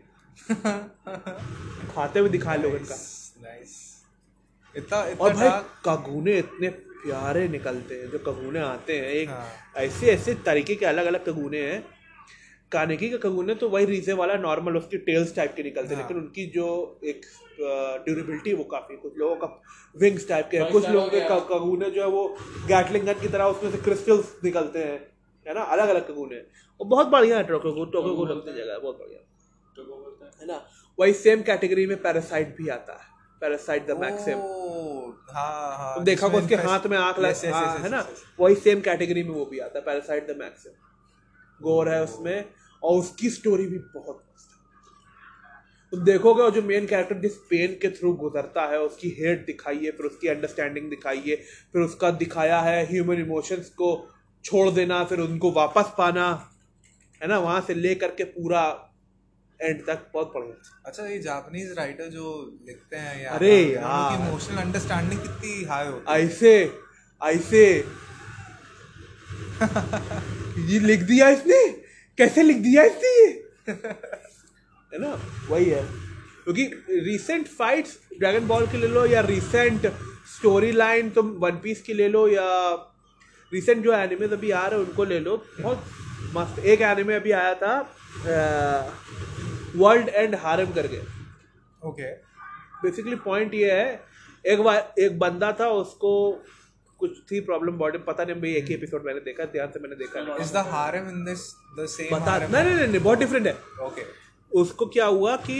[1.95, 2.95] खाते हुए दिखा लोग इनका
[3.41, 4.03] नाइस
[4.75, 5.49] इतना और भाई
[5.85, 9.47] कगुने इतने प्यारे निकलते हैं जो कगुने आते हैं। एक हाँ।
[9.77, 11.83] ऐसे ऐसे तरीके के अलग अलग कगुने हैं
[12.71, 16.09] कानेकी के कगुने तो वही रीजे वाला नॉर्मल उसकी टेल्स टाइप के निकलते हैं हाँ।
[16.09, 17.21] लेकिन उनकी जो एक
[18.05, 19.63] ड्यूरेबिलिटी वो काफ़ी कुछ लोगों का
[19.97, 23.27] विंग्स टाइप के हैं कुछ लोगों के गया। क- जो है वो गैटलिंग गन की
[23.27, 25.11] तरह उसमें से क्रिस्टल्स निकलते हैं
[25.47, 25.61] है ना?
[25.61, 26.35] अलग अलग कगुने
[26.79, 29.19] और बहुत बढ़िया है गूल टोक्यो गूल अपनी जगह है बहुत बढ़िया।
[30.23, 30.61] है। है ना?
[30.99, 34.37] वही सेम कैटेगरी में पैरासाइट भी आता है। पैरासाइट द मैक्सिम
[35.33, 38.07] हाँ। हाँ देखा उसके हाथ में आँख लग हाँ, है ना.
[38.39, 40.71] वही सेम कैटेगरी में वो भी आता है पैरासाइट द मैक्सिम
[41.61, 42.45] गोर है उसमें
[42.83, 44.55] और उसकी स्टोरी भी बहुत मस्त है।
[45.93, 49.77] तुम देखोगे वो जो मेन कैरेक्टर जिस पेन के थ्रू गुजरता है उसकी हेट दिखाई
[49.77, 51.35] है फिर उसकी अंडरस्टैंडिंग दिखाई है
[51.73, 53.89] फिर उसका दिखाया है ह्यूमन इमोशंस को
[54.45, 56.27] छोड़ देना फिर उनको वापस पाना
[57.21, 57.37] है ना?
[57.39, 58.63] वहाँ से ले करके पूरा
[59.59, 62.25] एंड तक बहुत बढ़िया। अच्छा ये जापानीज राइटर जो
[62.67, 66.19] लिखते हैं यार अरे यार। इमोशनल अंडरस्टैंडिंग कितनी हाई होती है?
[66.19, 66.51] ऐसे
[67.21, 67.63] ऐसे
[70.71, 71.67] ये लिख दिया इसने?
[72.17, 73.27] कैसे लिख दिया इसने ये?
[74.91, 75.09] है ना?
[75.49, 75.81] वही है।
[76.43, 76.63] क्योंकि
[77.05, 79.87] रिसेंट फाइट्स ड्रैगन बॉल की ले लो या रिसेंट
[80.35, 82.45] स्टोरी लाइन तुम वन पीस की ले लो या
[83.51, 85.83] रिसेंट जो एनिमेज अभी आ रहे हैं उनको ले लो। बहुत
[86.35, 87.73] मस्त। एक एनिमे अभी आया था
[89.75, 90.99] वर्ल्ड एंड हारम करके।
[91.87, 92.11] ओके
[92.81, 93.99] बेसिकली पॉइंट ये है
[94.45, 96.11] एक बार एक बंदा था उसको
[96.99, 99.95] कुछ थी प्रॉब्लम बॉडी पता नहीं भाई एक ही एपिसोड मैंने देखा ध्यान से मैंने
[99.95, 101.43] देखा is the harem in this
[101.79, 103.53] the same बता नहीं नहीं नहीं बहुत डिफरेंट है।
[103.85, 104.05] ओके
[104.51, 105.59] उसको क्या हुआ कि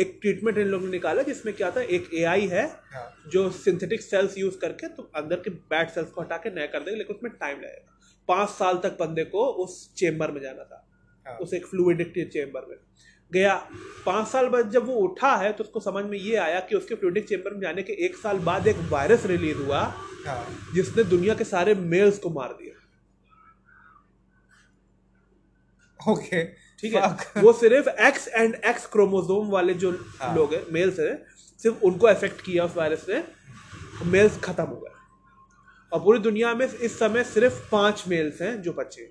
[0.00, 4.00] एक ट्रीटमेंट इन लोगों ने निकाला जिसमें क्या था एक एआई है हाँ। जो सिंथेटिक
[4.02, 7.16] सेल्स यूज़ करके तो अंदर के बैड सेल्स को हटा के नया कर देगा लेकिन
[7.16, 7.96] उसमें टाइम लगेगा।
[8.28, 10.84] पाँच साल तक बंदे को उस चेम्बर में जाना था।
[11.26, 12.76] हाँ। उस एक फ्लूइडिक चेम्बर में।
[13.32, 13.54] गया।
[14.06, 16.94] पाँच साल बाद जब वो उठा है तो उसको समझ में ये आया कि उसके
[16.94, 19.80] फ्लूइडिक चेम्बर में जाने के एक साल बाद एक वायरस रिलीज़ हुआ
[20.26, 22.74] हाँ। जिसने दुनिया के सारे मेल्स को मार दिया।
[26.00, 26.44] ओके।
[26.82, 27.00] ठीक है?
[27.42, 31.16] वो सिर्फ़ एक्स एंड एक्स क्रोमोसोम वाले जो हाँ। लोग हैं मेल्स हैं
[31.60, 33.22] सिर्फ़ उनको अफेक्ट किया उस वायरस ने
[34.06, 34.96] मेल्स खत्म हो गए
[35.92, 39.10] और पूरी दुनिया में इस समय सिर्फ़ पाँच मेल्स हैं जो बचे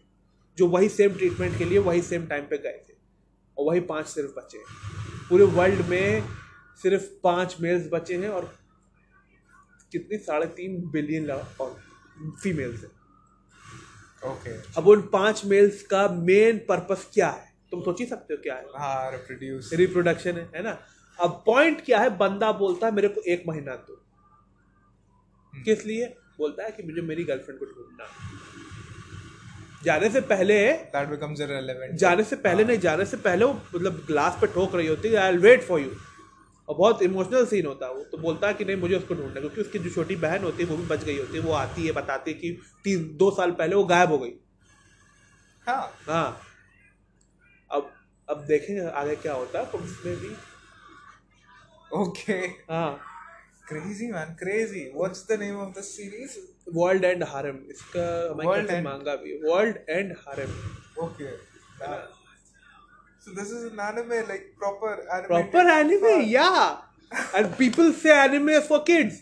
[0.57, 2.96] जो वही सेम ट्रीटमेंट के लिए वही सेम टाइम पे गए थे।
[3.57, 4.65] और वही पाँच सिर्फ़ बचे हैं।
[5.29, 6.23] पूरे वर्ल्ड में
[6.81, 8.53] सिर्फ़ पाँच मेल्स बचे हैं और
[9.91, 10.17] कितनी?
[10.17, 11.79] साढ़े तीन बिलियन और
[12.43, 12.91] फीमेल्स हैं।
[14.31, 17.53] ओके अब उन पाँच मेल्स का मेन पर्पस क्या है?
[17.71, 18.65] तुम सोच ही सकते हो क्या है?
[18.75, 20.77] हाँ रिप्रोड्यूस रिप्रोडक्शन है है ना?
[21.19, 22.17] अब पॉइंट क्या है?
[22.17, 24.03] बंदा बोलता है मेरे को एक महीना दो।
[25.53, 26.05] किस लिए?
[26.37, 28.46] बोलता है कि मुझे मेरी गर्लफ्रेंड को ढूंढना है।
[29.83, 30.55] जाने से पहले
[30.93, 34.75] दैट बिकम्स इररिलेवेंट जाने से पहले नहीं जाने से पहले वो मतलब ग्लास पे ठोक
[34.75, 35.91] रही होती है आई वेट फॉर यू
[36.69, 39.39] और बहुत इमोशनल सीन होता है वो। तो बोलता है कि नहीं मुझे उसको ढूंढना
[39.39, 41.85] क्योंकि उसकी जो छोटी बहन होती है वो भी बच गई होती है। वो आती
[41.85, 42.51] है बताती है कि
[42.83, 44.33] तीन दो साल पहले वो गायब हो गई।
[45.67, 46.41] हाँ। हाँ।
[47.71, 47.91] अब
[48.29, 50.35] अब देखेंगे आगे क्या होता है पुलिस में भी।
[52.01, 52.33] ओके
[52.73, 52.99] हाँ।
[53.69, 54.81] Crazy man crazy.
[54.93, 56.35] What's the name of the series?
[56.75, 58.81] World end harem इसका हमारे से.
[58.81, 60.51] मांगा भी world end harem
[61.05, 61.31] okay
[61.87, 61.97] Ah.
[63.23, 66.23] so this is an anime like proper animated proper anime fun.
[66.27, 66.49] या
[67.35, 69.19] and people से anime for kids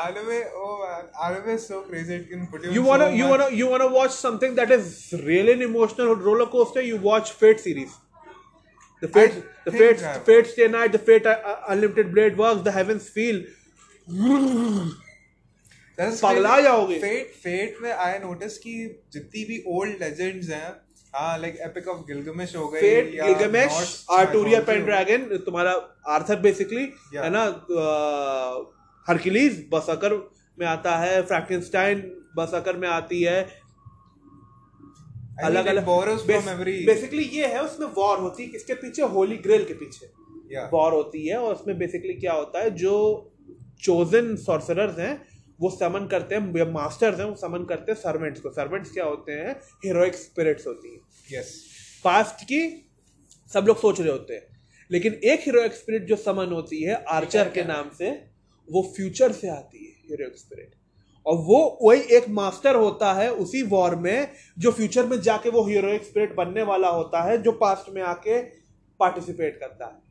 [0.00, 3.24] anime oh man anime is so crazy it can put you you wanna so you
[3.24, 4.86] much- wanna you wanna watch something that is
[5.26, 7.96] really an emotional roller coaster you watch fate series
[9.02, 12.40] the fate the fate I- the fate stay night the fate uh, uh, unlimited blade
[12.44, 13.42] works the heavens feel
[16.00, 18.72] पगला जाओगे। Fate Fate में I notice कि
[19.12, 20.70] जितनी भी old legends हैं
[21.14, 24.60] हाँ like Epic of Gilgamesh हो गई फेट गिलगमेश आर्टूरिया
[25.46, 25.72] तुम्हारा
[26.08, 27.42] आर्थर बेसिकली है ना
[29.08, 30.14] हरकिलीज बसकर
[30.58, 31.22] में आता है
[32.36, 33.62] बसकर में आती है।
[35.86, 36.46] Borrows from
[36.86, 39.02] बेसिकली ये है उसमें वॉर होती है किसके पीछे?
[39.02, 40.06] होली ग्रेल के पीछे।
[40.72, 42.94] वॉर होती है और उसमें बेसिकली क्या होता है जो
[43.82, 45.14] चोजन सॉर्सरर्स हैं
[45.62, 49.32] वो समन करते हैं मास्टर्स हैं वो समन करते हैं सर्वेंट्स को। सर्वेंट्स क्या होते
[49.32, 49.52] हैं?
[49.84, 51.00] हीरोइक स्पिरिट्स होती हैं।
[51.32, 51.50] Yes.
[52.04, 52.90] पास्ट की
[53.52, 54.46] सब लोग सोच रहे होते हैं।
[54.90, 58.10] लेकिन एक हीरोइक स्पिरिट जो समन होती है आर्चर के नाम से
[58.70, 60.74] वो फ्यूचर से आती है हीरोइक स्पिरिट
[61.26, 65.64] और वो वही एक मास्टर होता है उसी वॉर में जो फ्यूचर में जाके वो
[65.66, 68.42] हीरोइक स्पिरिट बनने वाला होता है जो पास्ट में आके
[69.00, 70.01] पार्टिसिपेट करता है।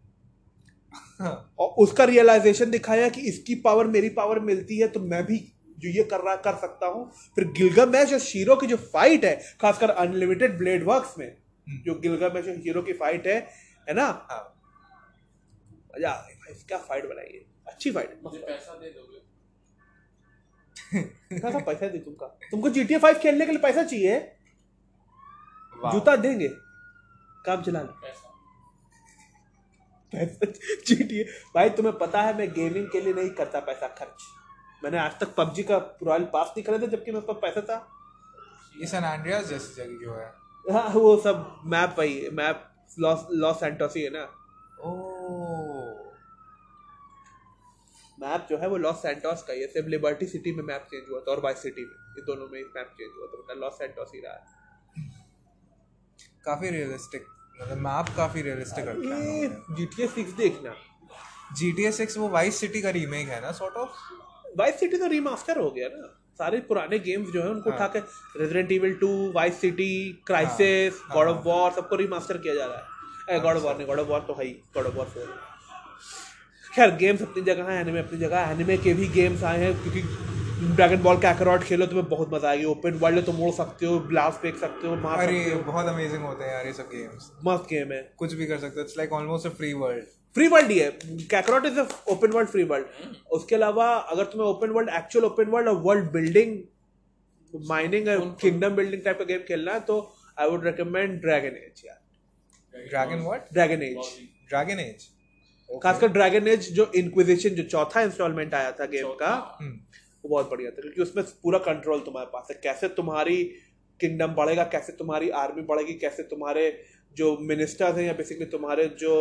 [1.22, 5.38] और उसका रियलाइजेशन दिखाया कि इसकी पावर मेरी पावर मिलती है तो मैं भी
[5.80, 9.36] जो ये कर रहा कर सकता हूँ। फिर गिलगामेश और शीरो की जो फाइट है
[9.62, 11.32] खासकर अनलिमिटेड ब्लेड वर्क्स में
[11.86, 13.36] जो गिलगामेश और हीरो की फाइट है
[13.88, 14.06] है ना?
[14.32, 14.44] हाँ।
[15.96, 19.20] मज़ा आ गई भाई क्या फाइट बनाई है अच्छी फाइट है। मुझे पैसा दे दोगे?
[21.44, 24.20] हाँ, पैसा दे तुमका। तुमको GTA 5 खेलने के लिए पैसा चाहिए।
[25.94, 26.48] जूता देंगे।
[27.46, 27.94] काम चला लो
[30.88, 31.24] पैसा
[31.56, 34.24] भाई तुम्हें पता है मैं गेमिंग के लिए नहीं करता पैसा खर्च।
[34.84, 37.90] मैंने आज तक पबजी का रॉयल पास नहीं खरीदा जबकि मेरे पास पैसा था।
[38.80, 40.34] ये सैन एंड्रियास जैसी जगह क्यों है?
[40.74, 44.24] हाँ वो सब मैप वही मैप लॉस लॉस सैंटोस ही है ना।
[44.82, 46.12] ओह।
[48.20, 51.06] मैप जो है वो लॉस सैंटोस का ही है। सिर्फ़ लिबर्टी सिटी में मैप चेंज
[51.10, 53.74] हुआ था और वाइस सिटी में। ये दोनों में मैप चेंज हुआ था। मतलब लॉस
[53.74, 54.60] सैंटोस ही रहा है।
[56.46, 60.76] काफ़ी रियलिस्टिक मतलब मैप काफ़ी रियलिस्टिक रखा है टी सिक्स देखना।
[61.60, 63.90] GTA 6 वो वाइस सिटी का रीमेक है ना सॉर्ट ऑफ़
[64.60, 66.08] वाइस सिटी तो रीमास्टर हो गया ना।
[66.40, 68.00] सारे पुराने गेम्स जो है उनको उठा के
[68.40, 69.92] Resident Evil 2 Vice City
[70.28, 72.78] Crysis हाँ, गॉड ऑफ़ वॉर सबको रीमास्टर किया जा रहा
[73.30, 75.40] है। गॉड ऑफ़ वॉर नहीं गॉड ऑफ़ वॉर तो है गॉड ऑफ़ वॉर फोर
[76.76, 79.74] खैर गेम्स अपनी जगह है एनिमे अपनी जगह है। एनिमे के भी गेम्स आए हैं
[79.82, 80.02] क्योंकि
[80.62, 84.00] ड्रैगन बॉल कैकरॉट खेलो तुम्हें बहुत मज़ा आएगी। ओपन वर्ल्ड है तो मोड़ सकते हो
[84.02, 86.90] ब्लास्ट फेंक सकते हो मार अरे सकते हो। बहुत अमेजिंग होते हैं यार ये सब
[86.90, 90.04] गेम्स मस्त गेम है। कुछ भी कर सकते हो it's like almost a free world
[90.36, 90.90] free world ही है।
[91.32, 92.86] Kakarot is a open world free world
[93.32, 96.58] उसके अलावा अगर तुम्हें open world actual open world और world building
[97.54, 98.08] mining
[98.42, 99.98] kingdom building type का गेम खेलना है तो
[100.38, 103.98] I would recommend Dragon Age यार। Dragon what Dragon Age
[104.50, 105.10] Dragon Age
[105.70, 109.34] खासकर ड्रैगन एज जो इंक्विजिशन जो चौथा इंस्टॉलमेंट आया था गेम का
[110.24, 113.44] वो बहुत बढ़िया था क्योंकि उसमें पूरा कंट्रोल तुम्हारे पास है। कैसे तुम्हारी
[114.00, 116.84] किंगडम बढ़ेगा कैसे तुम्हारी आर्मी बढ़ेगी कैसे तुम्हारे
[117.16, 119.14] जो मिनिस्टर्स हैं या बेसिकली तुम्हारे जो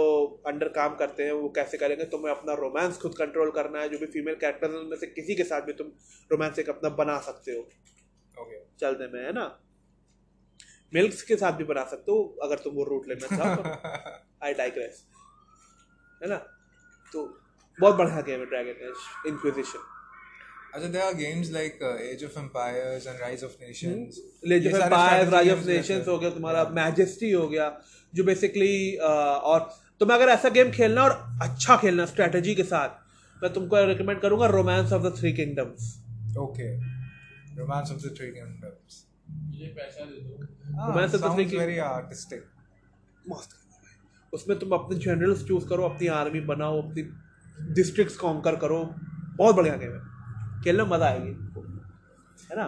[0.46, 2.04] अंडर काम करते हैं वो कैसे करेंगे?
[2.04, 5.34] तुम्हें अपना रोमांस खुद कंट्रोल करना है जो भी फीमेल कैरेक्टर्स हैं उनमें से किसी
[5.34, 5.86] के साथ भी तुम
[6.32, 7.60] रोमांस एक अपना बना सकते हो।
[8.42, 9.60] ओके चलने में है ना?
[10.94, 13.62] मिल्क्स के साथ भी बना सकते हो अगर तुम वो रूट लेना चाहो तो।
[14.44, 15.06] आई डाइग्रेस
[16.22, 16.36] है ना?
[17.12, 17.38] तो
[17.80, 19.89] बहुत बढ़िया गेम है ड्रैगन एज इंक्विजिशन
[20.74, 21.78] अच्छा there are games like
[22.12, 26.30] Age of Empires and Rise of Nations Age of Empire Rise of Nations हो गया
[26.30, 27.68] तुम्हारा मैजेस्टी हो गया
[28.14, 28.74] जो बेसिकली
[29.52, 29.68] और
[30.00, 34.46] तुम्हें अगर ऐसा गेम खेलना और अच्छा खेलना स्ट्रेटेजी के साथ मैं तुमको रिकमेंड करूँगा
[34.54, 35.88] Romance of the Three Kingdoms
[36.38, 36.68] okay
[37.56, 42.46] Romance of the Three Kingdoms मुझे पैसा दे दो। मैंने तो sounds देखी- very artistic.
[43.28, 43.56] मस्त
[44.32, 47.02] उसमें तुम अपने जनरल्स चूज़ करो अपनी आर्मी बनाओ अपनी
[47.74, 48.78] डिस्ट्रिक्ट्स कॉन्कर करो।
[49.36, 50.19] बहुत बढ़िया गेम है।
[50.64, 51.32] खेलने मज़ा आएगी।
[52.50, 52.66] है ना?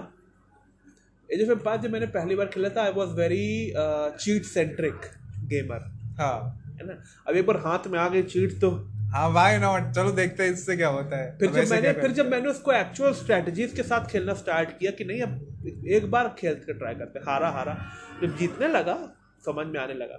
[1.29, 3.73] एज ऑफ़ एम्पायर जब मैंने पहली बार खेला था I was very
[4.21, 5.11] cheat centric
[5.49, 6.37] gamer हाँ
[6.73, 7.03] है ना?
[7.29, 8.71] अब एक बार हाथ में आ गई चीट तो
[9.13, 12.31] हाँ वाई नॉट चलो देखते हैं इससे क्या होता है। फिर जब मैंने फिर जब
[12.31, 16.55] मैंने उसको एक्चुअल स्ट्रेटजीज के साथ खेलना स्टार्ट किया कि नहीं अब एक बार खेल
[16.55, 17.75] के ट्राई करते हारा हारा।
[18.23, 18.97] जब जीतने लगा
[19.45, 20.19] समझ में आने लगा।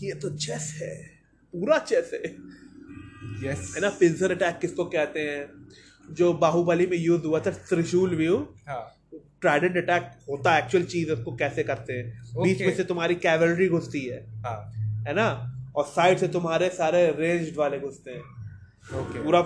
[0.00, 0.94] ये तो चेस है।
[1.54, 2.36] पूरा चेस है। हैं?
[3.42, 3.88] yes है ना?
[4.00, 5.42] पिंजर अटैक किसको कहते हैं?
[6.12, 8.36] जो बाहुबली में यूज़ हुआ था त्रिशूल व्यू
[8.68, 8.82] हाँ।
[9.40, 12.22] ट्राइडेंट अटैक होता है एक्चुअल चीज़ उसको कैसे करते हैं?
[12.36, 14.58] बीच में से तुम्हारी कैवलरी घुसती है। हाँ।
[15.08, 15.48] है ना?
[15.76, 18.22] और साइड से तुम्हारे सारे रेंज्ड वाले घुसते हैं।
[19.00, 19.40] ओके पूरा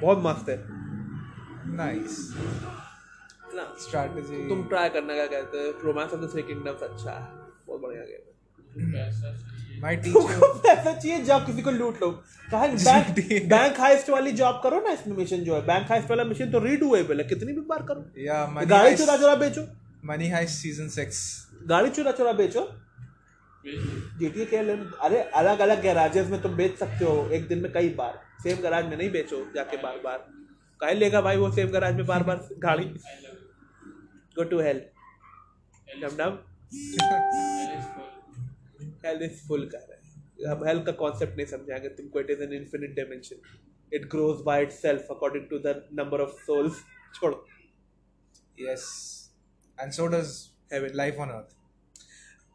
[0.00, 0.56] बहुत मस्त है।
[1.76, 2.18] नाइस
[3.46, 7.10] है ना स्ट्रैटेजी तुम ट्राई करना क्या कहते हैं Romance of the Three Kingdoms अच्छा
[7.10, 7.28] है।
[7.66, 12.02] बहुत बढ़िया गेम है। पैसा चाहिए माय तुमको टीचर पैसा चाहिए जॉब किसी को लूट
[12.02, 12.10] लो।
[12.50, 13.06] कहा बैंक
[13.48, 16.58] बैंक हाइस्ट वाली जॉब करो ना इसमें मिशन जो है। बैंक हाइस्ट वाला मिशन तो
[16.58, 19.66] रीडूएबल है कितनी भी बार करो। या गाड़ी चुरा चुरा बेचो।
[20.04, 24.68] मनी हाइस्ट सीज़न 6 गाड़ी चुरा चुरा बेचो। भेज दो। जीटीए
[25.00, 28.58] अरे अलग अलग गैराजेस में तुम बेच सकते हो एक दिन में कई बार। सेम
[28.62, 30.18] गैराज में नहीं बेचो जाके बार बार
[30.80, 32.84] कह लेगा भाई वो सेम गैराज में बार बार गाड़ी.
[34.36, 34.82] Go to hell
[35.96, 36.10] Hell.
[36.10, 36.38] is- डम डम.
[39.06, 42.42] हेल इज़ फुल कर रहे हैं अब हेल का कॉन्सेप्ट नहीं समझाएँगे तुमको it is
[42.42, 43.40] an infinite dimension
[43.92, 46.82] it grows by itself according to the number of souls
[47.14, 47.44] छोड़ो
[48.58, 49.30] yes.
[49.78, 50.96] And so does Heaven.
[50.96, 51.52] life on earth.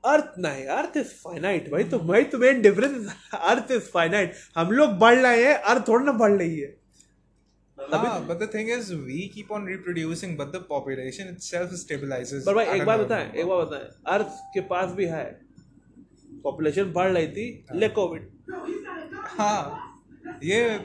[0.03, 4.71] Earth नहीं अर्थ इज़ फाइनाइट भाई तो भाई तो main difference earth is finite हम
[4.71, 6.69] लोग बढ़ रहे हैं अर्थ थोड़ा ना बढ़ रही है
[7.77, 12.45] Ah, but the thing is, we keep on reproducing, but the population itself stabilizes.
[12.47, 15.23] भाई एक बात बताएँ एक बात बताएँ अर्थ के पास भी है
[16.43, 18.29] पॉपुलेशन बढ़ रही थी ले कोविड
[19.29, 19.87] हाँ।
[20.43, 20.79] ये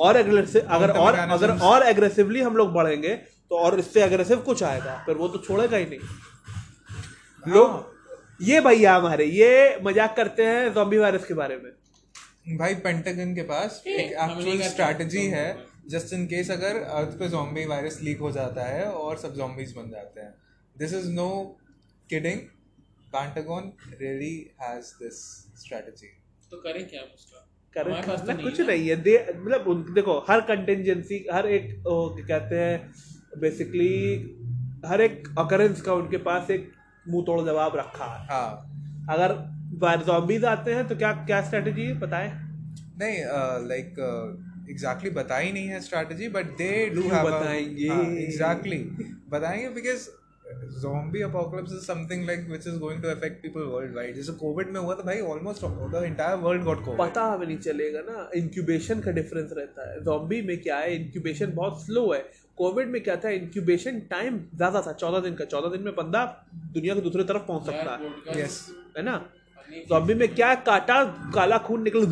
[0.00, 3.14] और एग्रेसिव अगर और अगर और एग्रेसिवली हम लोग बढ़ेंगे
[3.50, 5.98] तो और इससे एग्रेसिव कुछ आएगा फिर वो तो छोड़ेगा ही नहीं।
[7.44, 7.96] लोग
[8.42, 11.70] ये भैया हमारे ये मज़ाक करते हैं जॉम्बी वायरस के बारे में।
[12.58, 15.46] भाई पेंटागन के पास एक एक्चुअल स्ट्रैटेजी है।
[15.90, 19.72] जस्ट इन केस अगर अर्थ पे zombie वायरस लीक हो जाता है और सब zombies
[19.76, 20.34] बन जाते हैं।
[20.76, 21.28] This is no
[22.10, 22.40] kidding
[23.16, 25.14] Pentagon really has this
[25.60, 26.06] strategy
[26.50, 27.48] तो करें क्या हम उसका?
[27.74, 31.46] करें हमारे पास तो कुछ है। नहीं है। दे मतलब उन- देखो हर कंटेंजेंसी हर
[31.46, 32.92] एक ओ, कहते हैं
[33.40, 33.90] बेसिकली
[34.86, 36.72] हर एक अकरेंस का उनके पास एक
[37.08, 38.50] मुँह तोड़ जवाब रखा है। हाँ।
[39.10, 39.58] अगर
[40.04, 41.98] zombies आते हैं तो क्या क्या स्ट्रेटेजी है?
[41.98, 42.30] बताएँ।
[42.98, 43.18] नहीं
[43.68, 43.94] लाइक
[44.70, 48.24] एग्जैक्टली बता ही नहीं है strategy but they do have बताएँगे?
[48.24, 48.78] एग्जैक्टली
[49.28, 50.08] बताएँगे because
[50.82, 54.14] zombie apocalypse is something like which is going to affect people worldwide.
[54.14, 57.58] जैसे कोविड में हुआ था भाई almost the entire world got Covid पता हमें नहीं
[57.58, 60.94] चलेगा ना इंक्यूबेशन का डिफरेंस रहता है। जॉम्बी में क्या है?
[60.94, 62.20] इंक्यूबेशन बहुत स्लो है।
[62.56, 63.30] कोविड में क्या था?
[63.30, 67.42] इंक्यूबेशन टाइम ज़्यादा था चौदह दिन का। चौदह दिन में बंदा दुनिया के दूसरे तरफ़
[67.42, 69.16] पहुँच सकता है। यस है ना?
[69.88, 70.56] जॉम्बी में क्या है?
[70.56, 72.06] काटा काला खून निकल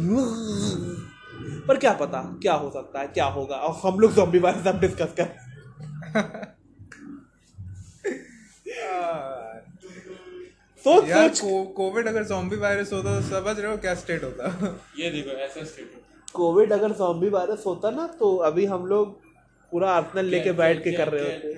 [1.69, 2.23] पर क्या पता?
[2.43, 3.09] क्या हो सकता है?
[3.09, 3.57] क्या होगा?
[3.57, 5.35] और हम लोग जॉम्बी बारे में डिस्कस कर
[10.87, 14.75] सोच यार सोच कोविड अगर zombie वायरस होता तो समझ रहे हो क्या स्टेट होता
[14.99, 15.95] ये देखो ऐसा स्टेट
[16.35, 19.15] कोविड अगर जॉम्बी वायरस होता ना तो अभी हम लोग
[19.73, 21.55] पूरा आर्सनल लेके बैठ के कर रहे होते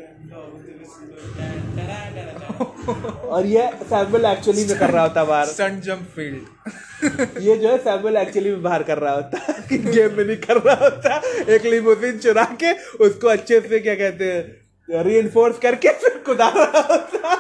[3.28, 7.78] और ये सैमुअल एक्चुअली में कर रहा होता बाहर सन जंप फ़ील्ड ये जो है
[7.78, 9.38] सैमुअल एक्चुअली में बाहर कर रहा होता
[9.72, 11.20] गेम में नहीं कर रहा होता
[11.54, 12.72] एक लिमोजिन चुरा के
[13.04, 15.22] उसको अच्छे से क्या कहते हैं री
[15.60, 17.36] करके फिर कुदा रहा होता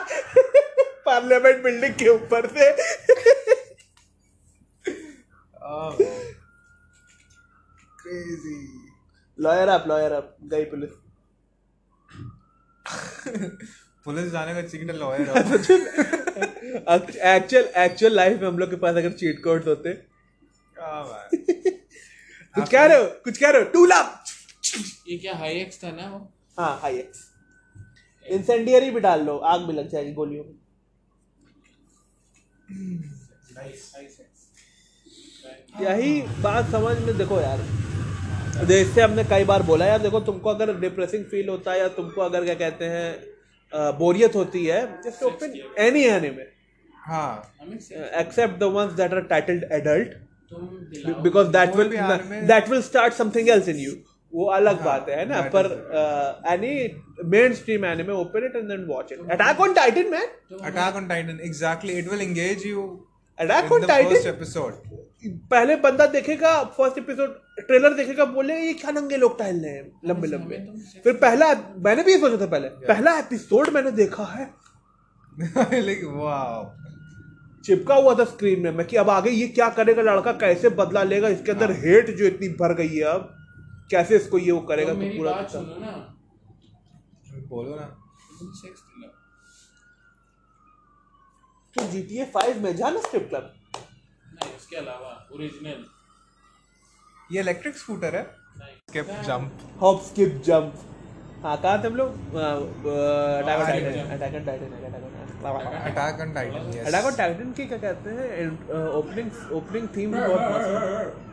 [1.08, 2.72] पार्लियामेंट बिल्डिंग के ऊपर से।
[8.00, 8.56] Crazy
[9.38, 10.90] lawyer up lawyer up गई पुलिस।
[14.04, 15.20] पुलिस जाने का chicken lawyer
[17.26, 19.92] actual actual life में हम लोग के पास अगर चीट कोड्स होते।
[22.54, 23.04] कुछ कह रहे हो?
[23.24, 23.68] कुछ कह रहे हो?
[23.70, 24.06] To love.
[25.08, 26.18] ये क्या हाई एक्स था ना वो?
[26.58, 27.26] हाँ हाई एक्स
[28.26, 30.57] इंसेंडियरी भी डाल लो आग भी लग जाएगी गोलियों में।
[35.82, 37.60] यही बात समझ में देखो यार।
[38.66, 42.20] जैसे हमने कई बार बोला यार देखो तुमको अगर डिप्रेसिंग फील होता है या तुमको
[42.20, 45.54] अगर क्या कहते हैं बोरियत होती है जस्ट ओपन
[45.86, 46.46] एनी एनिमे
[47.08, 47.30] हाँ।
[48.20, 50.16] Except the ones that are titled adult
[51.24, 53.90] because that will भी anime- that will start something else in you
[54.34, 55.40] वो अलग हाँ, बात है ना?
[55.54, 55.66] पर
[56.52, 57.02] any
[57.54, 60.28] mainstream anime open it and then watch it Attack on Titan man
[60.96, 61.98] on Titan, exactly.
[61.98, 63.04] It will engage you
[63.38, 64.16] Attack in on the Titan?
[65.50, 69.92] पहले बंदा देखेगा फ़र्स्ट एपिसोड ट्रेलर देखेगा बोले ये क्या नंगे लोग टहल रहे हैं?
[70.04, 70.72] लंबे लंबे।
[71.04, 74.50] फिर पहला मैंने भी ये सोचा था पहले। पहला एपिसोड मैंने देखा है।
[77.64, 81.02] चिपका हुआ था स्क्रीन में मैं कि अब आगे ये क्या करेगा लड़का कैसे बदला
[81.02, 83.37] लेगा इसके अंदर हेट जो इतनी भर गई है अब।
[83.90, 85.92] कैसे इसको ये वो करेगा तो तो पूरा बात सुनो ना।
[87.50, 87.86] बोलो ना।
[91.76, 93.54] तो GTA 5 में जाना स्ट्रिप क्लब
[94.34, 95.84] नहीं उसके अलावा ओरिजिनल
[97.30, 98.22] ये इलेक्ट्रिक स्कूटर है।
[98.90, 100.84] Skip jump hop skip jump
[101.42, 102.10] हाँ कहाँ थे हम लोग?
[102.34, 108.10] Attack on Titan Attack on Titan Attack on Titan Attack on Titan की क्या कहते
[108.10, 108.48] हैं?
[108.98, 111.26] ओपनिंग ओपनिंग थीम बहुत मस्त है।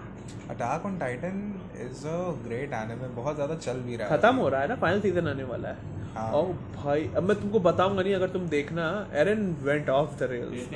[0.50, 1.38] Attack on Titan
[1.82, 4.76] is a great anime बहुत ज़्यादा चल भी रहा है। खत्म हो रहा है ना
[4.82, 6.44] फाइनल सीज़न आने वाला है। हाँ। ओ
[6.76, 8.86] भाई अब मैं तुमको बताऊँगा नहीं अगर तुम देखना
[9.22, 10.68] Eren went off the rails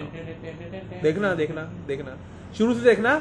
[1.04, 2.18] देखना देखना देखना।
[2.58, 3.14] शुरू से देखना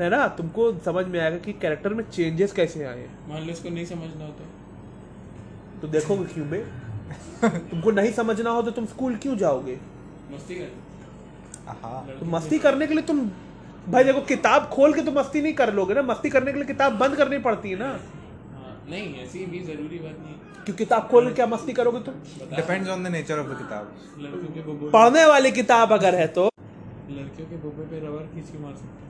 [0.00, 3.70] है ना तुमको समझ में आएगा कि कैरेक्टर में चेंजेस कैसे आए। मान लो इसको
[3.70, 4.44] नहीं समझना हो तो।
[5.82, 6.58] तो देखोगे क्यों बे?
[7.70, 9.78] तुमको नहीं समझना हो तो तुम स्कूल क्यों जाओगे?
[10.32, 10.70] मस्ती कर।
[11.82, 13.20] हाँ। तो मस्ती करने के लिए तुम
[13.88, 16.66] भाई देखो किताब खोल के तो मस्ती नहीं कर लोगे ना। मस्ती करने के लिए
[16.66, 17.88] किताब बंद करनी पड़ती है ना।
[18.54, 22.14] हाँ नहीं ऐसी भी ज़रूरी बात नहीं क्यों किताब खोल के क्या मस्ती करोगे तुम?
[22.56, 26.26] Depends on the nature of the किताब। लड़कियों के बोबो पढ़ने वाली किताब अगर है
[26.36, 26.48] तो?
[27.10, 29.02] लड़कियों के बोबे पे रबर खींच के मार सकते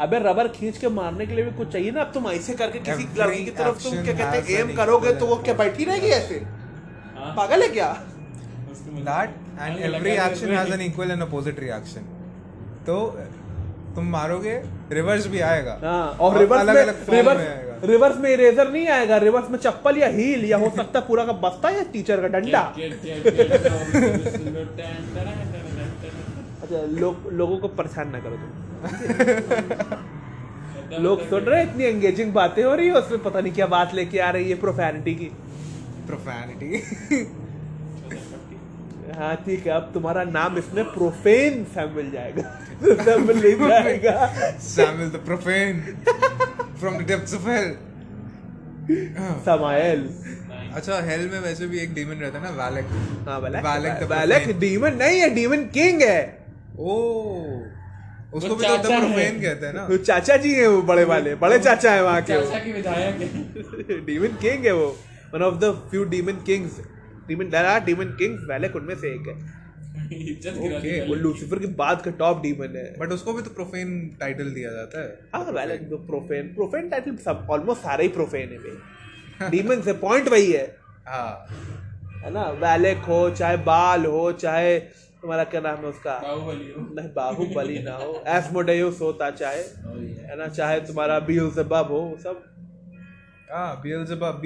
[0.00, 2.78] अबे रबर खींच के मारने के लिए भी कुछ चाहिए ना। अब तुम ऐसे करके
[2.88, 6.08] किसी लड़की की तरफ़ तुम क्या कहते हैं एम करोगे तो वो क्या बैठी रहेगी
[6.16, 6.38] ऐसे?
[7.16, 7.92] हाँ। पागल है क्या?
[9.06, 12.12] That and every action has an equal and opposite reaction
[12.86, 12.96] तो
[13.96, 14.54] तुम मारोगे
[14.92, 19.50] रिवर्स भी आएगा हाँ और रिवर्स में अलग-अलग रिवर्स रिवर्स में इरेजर नहीं आएगा रिवर्स
[19.50, 22.60] में चप्पल या हील या हो सकता है पूरा का बस्ता या टीचर का डंडा
[26.62, 28.50] अच्छा लोग लोगों को परेशान ना करो तुम
[31.02, 33.94] लोग सुन रहे हैं, इतनी एंगेजिंग बातें हो रही है उसमें पता नहीं क्या बात
[33.94, 35.30] लेके आ रही है प्रोफेनिटी की
[36.06, 36.70] प्रोफैनिटी
[39.16, 42.42] हाँ ठीक है अब तुम्हारा नाम इसमें प्रोफेन सैमुअल जाएगा
[42.82, 44.14] सैमुअल नहीं जाएगा।
[44.68, 45.78] Samuel the profane.
[46.80, 47.70] From the depths of hell.
[49.44, 50.02] Samael
[50.76, 52.86] अच्छा हेल में वैसे भी एक डीमन रहता है ना वैलेक
[53.28, 56.20] हाँ Valak Valak the Valak demon नहीं है डीमन किंग है।
[56.78, 56.92] ओ
[58.34, 61.04] उसको भी तो द चाचा प्रोफेन कहते हैं ना। वो चाचा जी है वो बड़े
[61.10, 64.88] वाले बड़े चाचा है वहाँ के चाचा की विधायक है। डीमन किंग है वो।
[65.34, 66.80] One of the few demon kings
[67.28, 69.34] demon there are demon kings Valak उनमें से एक है।
[70.06, 74.50] Okay, वो लूसीफर के बाद का टॉप डीमन है। बट उसको भी तो प्रोफेन टाइटल
[74.50, 78.58] दिया जाता है। हाँ वैलेक तो प्रोफेन प्रोफेन टाइटल सब ऑलमोस्ट सारे ही प्रोफेन है
[78.58, 81.46] भाई। डीमन से पॉइंट वही है। हाँ।
[82.24, 82.42] है ना?
[82.42, 86.18] वैलेक हो चाहे बाल हो चाहे तुम्हारा क्या नाम है उसका?
[86.18, 88.24] बाहुबली हो। नहीं बाहुबली ना हो।
[89.00, 90.48] होता चाहे। है। ना?
[90.48, 92.44] चाहे तुम्हारा बीएलजेबब हो सब।
[93.52, 94.40] हाँ बियलजेबब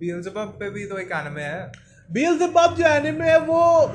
[0.00, 1.72] बियलजेबब पे भी तो एक एनिमे है।
[2.12, 3.86] बीएलजेबब जो एनिमे है वो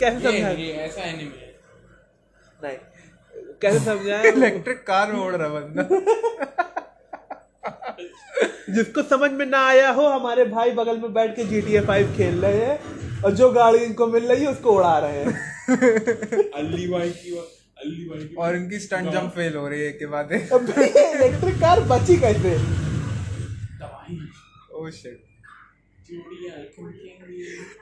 [0.00, 0.56] कैसे समझाए?
[0.56, 1.54] ये ऐसा एनिमे है।
[2.62, 2.76] नहीं।
[3.62, 4.28] कैसे समझाए?
[4.28, 5.82] इलेक्ट्रिक कार में उड़ रहा है बंदा।
[8.70, 12.40] जिसको समझ में ना आया हो हमारे भाई बगल में बैठ के GTA 5 खेल
[12.40, 15.26] रहे हैं और जो गाड़ी इनको मिल रही है उसको उड़ा रहे हैं।
[16.54, 17.36] अली भाई की
[17.78, 21.80] अल्ली भाई की और इनकी स्टंट जंप फेल हो रही है के बाद। इलेक्ट्रिक कार
[21.92, 22.56] बची कैसे?
[23.78, 24.18] दवाई।
[24.72, 25.33] ओह शिट कुंकेंगी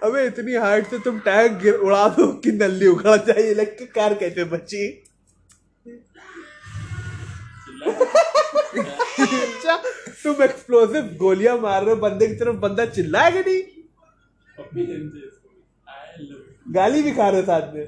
[0.04, 4.44] अबे, इतनी हाइट से तुम टैंक उड़ा दो, कि नल्ली उखड़ जाए इलेक्ट्रिक कार कैसे
[4.44, 4.82] बची?
[9.32, 9.76] अच्छा
[10.22, 13.62] तुम एक्सप्लोसिव गोलियाँ मार रहे हो, बंदे की तरफ़ बंदा चिल्लाएगा नहीं?
[16.74, 17.86] गाली भी खा रहे साथ में।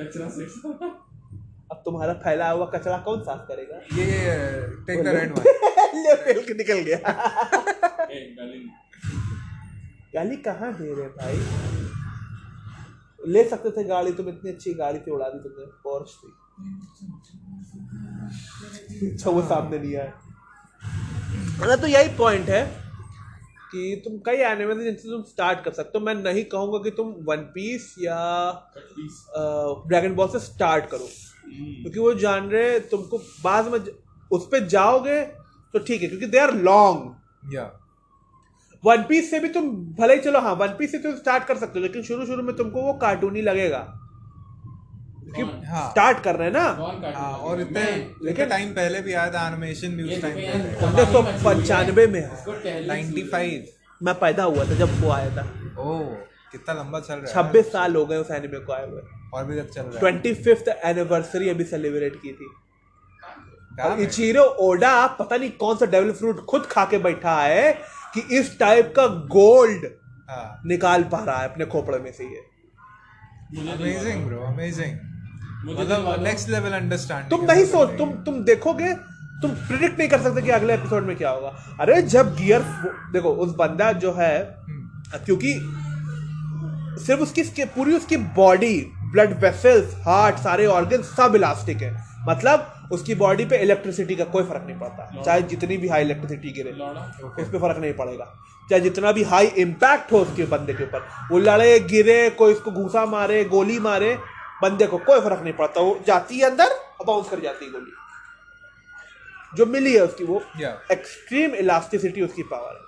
[0.00, 0.28] कचरा
[1.70, 3.76] अब तुम्हारा फैला हुआ कचरा कौन साफ़ करेगा?
[3.94, 4.06] ये
[4.86, 5.42] टेक द रेड वन
[5.96, 6.98] ले फेल के निकल गया।
[8.36, 8.58] गाली।
[10.14, 11.38] गाली कहाँ दे रहे भाई?
[13.32, 15.66] ले सकते थे गाड़ी तुम इतनी अच्छी गाड़ी से उड़ा दी तुमने?
[15.84, 16.30] पोर्श थी।
[19.10, 20.12] अच्छा वो सामने नहीं आया।
[21.60, 22.64] मतलब तो यही पॉइंट है
[23.70, 26.90] कि तुम कई एनिमे से जिनसे तुम स्टार्ट कर सकते हो। मैं नहीं कहूँगा कि
[26.96, 28.18] तुम वन पीस या
[29.88, 31.08] ड्रैगन बॉल से स्टार्ट करो।
[31.50, 33.80] क्योंकि वो जान रहे तुमको बाद में
[34.30, 35.22] उस पर जाओगे
[35.72, 37.16] तो ठीक है क्योंकि दे आर लॉन्ग
[37.54, 37.80] या
[38.84, 39.70] वन पीस से भी तुम
[40.00, 42.42] भले ही चलो हाँ वन पीस से तुम स्टार्ट कर सकते हो लेकिन शुरू शुरू
[42.42, 44.02] में तुमको वो कार्टूनी लगेगा।
[45.66, 46.68] हाँ। स्टार्ट कर रहे हैं ना।
[47.16, 47.60] हाँ और?
[47.60, 52.20] इतने लेकिन- टाइम पहले भी आया था एनिमेशन भी उस टाइम उन्नीस सौ पंचानवे में
[52.20, 53.66] है। नाइन्टी फाइव
[54.02, 56.16] मैं पैदा हुआ था जब वो आया था। ओह
[56.52, 57.32] कितना लंबा चल रहा है?
[57.34, 59.02] छब्बीस साल हो गए उस एनिमे को आए हुए।
[59.34, 62.46] और भी तक चल रहा है। ट्वेंटी फिफ्थ एनिवर्सरी अभी सेलिब्रेट की थी।
[63.82, 64.44] और है?
[64.60, 67.72] ओडा पता नहीं कौन सा डेविल फ्रूट खुद खा के बैठा है
[68.14, 69.86] कि इस टाइप का गोल्ड
[70.30, 72.44] हाँ। निकाल पा रहा है अपने खोपड़े में से ये।
[73.72, 74.92] अमेजिंग ब्रो अमेजिंग
[75.70, 78.92] मतलब नेक्स्ट लेवल अंडरस्टैंडिंग तुम नहीं सोच तुम तुम देखोगे
[79.42, 81.48] तुम प्रिडिक्ट नहीं कर सकते कि अगले एपिसोड में क्या होगा।
[81.80, 82.62] अरे जब गियर
[83.12, 84.38] देखो उस बंदा जो है
[85.16, 85.52] क्योंकि
[86.96, 88.80] सिर्फ़ उसकी पूरी उसकी बॉडी
[89.12, 91.94] ब्लड वेसल्स हार्ट सारे ऑर्गन सब इलास्टिक है।
[92.28, 96.52] मतलब उसकी बॉडी पे इलेक्ट्रिसिटी का कोई फ़र्क नहीं पड़ता। चाहे जितनी भी हाई इलेक्ट्रिसिटी
[96.52, 98.24] गिरे उस पर फ़र्क नहीं पड़ेगा।
[98.70, 102.70] चाहे जितना भी हाई इम्पैक्ट हो उसके बंदे के ऊपर। वो लड़े गिरे कोई उसको
[102.72, 104.18] घूसा मारे गोली मारे
[104.62, 107.70] बंदे को कोई फ़र्क नहीं पड़ता। वो जाती है अंदर और बाउंस कर जाती है
[107.72, 107.92] गोली।
[109.54, 110.42] जो मिली है उसकी वो
[110.92, 112.85] एक्सट्रीम इलास्टिसिटी उसकी पावर है।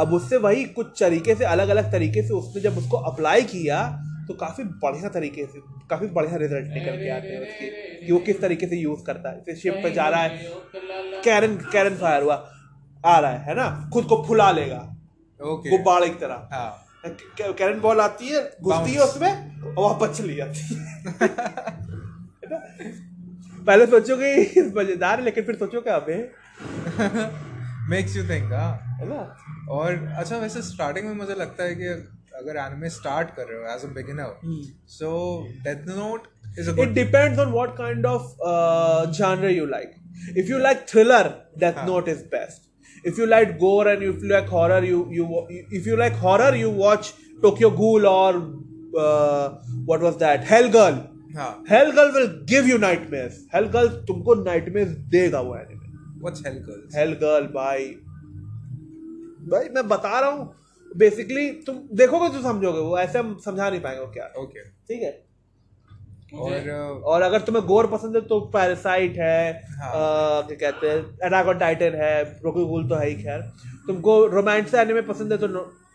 [0.00, 3.82] अब उससे वही कुछ तरीके से अलग अलग तरीके से उसने जब उसको अप्लाई किया
[4.28, 7.68] तो काफ़ी बढ़िया तरीके से काफ़ी बढ़िया रिज़ल्ट निकल के आते हैं उसके
[8.06, 10.50] कि वो किस तरीके से यूज़ करता है। जैसे शिप पे जा रहा है
[11.24, 12.34] कैरन कैरन फायर हुआ
[13.06, 13.90] आ रहा है है ना?
[13.92, 14.78] खुद को फुला लेगा
[15.40, 16.86] ओके गुब्बारे की तरह। हाँ।
[17.58, 19.32] कैरन बॉल आती है घुसती है उसमें
[19.64, 20.80] और वापस चली जाती है।
[22.52, 22.58] है?
[23.66, 24.30] पहले सोचोगे
[24.76, 26.16] मज़ेदार लेकिन फिर सोचोगे अबे.
[27.90, 29.20] मेक्स यू थिंक हाँ। है ना?
[29.70, 31.86] और अच्छा वैसे स्टार्टिंग में मुझे लगता है कि
[32.40, 34.34] अगर एनिमे स्टार्ट कर रहे हो as a beginner
[34.90, 35.12] so
[35.64, 36.26] Death Note
[36.58, 38.34] is it depends on what kind of
[39.18, 39.94] genre you like
[40.38, 44.48] if you like thriller Death Note is best if you like gore and you like
[44.50, 48.38] horror you you if you like horror you watch Tokyo Ghoul और
[48.94, 51.00] what was that Hell Girl
[51.36, 56.46] हाँ। Hell Girl will give you nightmares Hell Girl तुमको nightmares देगा वो anime what's
[56.46, 57.86] Hell Girl Hell Girl bye
[59.42, 60.54] भाई मैं बता रहा हूँ
[60.90, 65.20] बेसिकली तुम देखोगे तो समझोगे वो ऐसे हम समझा नहीं पाएँगे क्या। ओके ठीक है
[66.34, 66.70] और
[67.04, 71.58] और अगर तुम्हें गोर पसंद है तो पैरासाइट है हाँ। क्या कहते हैं अटैक ऑन
[71.58, 73.40] टाइटन है रोकी गुल तो है ही खैर
[73.86, 75.48] तुमको रोमांस एनिमे पसंद है तो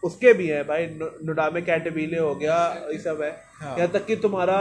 [0.03, 0.85] उसके भी है भाई
[1.23, 2.57] नोडामे कैटेबीले हो गया
[2.91, 3.31] ये सब है
[3.61, 4.59] हाँ। यहाँ तक कि तुम्हारा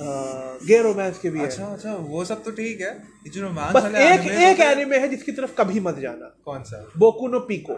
[0.00, 3.72] गे रोमांस के भी अच्छा है। अच्छा वो सब तो ठीक है। ये जो रोमांस
[3.72, 6.84] बस वाले एक animes एक होते एनिमे है जिसकी तरफ़ कभी मत जाना। कौन सा?
[6.98, 7.72] Boku no Pico.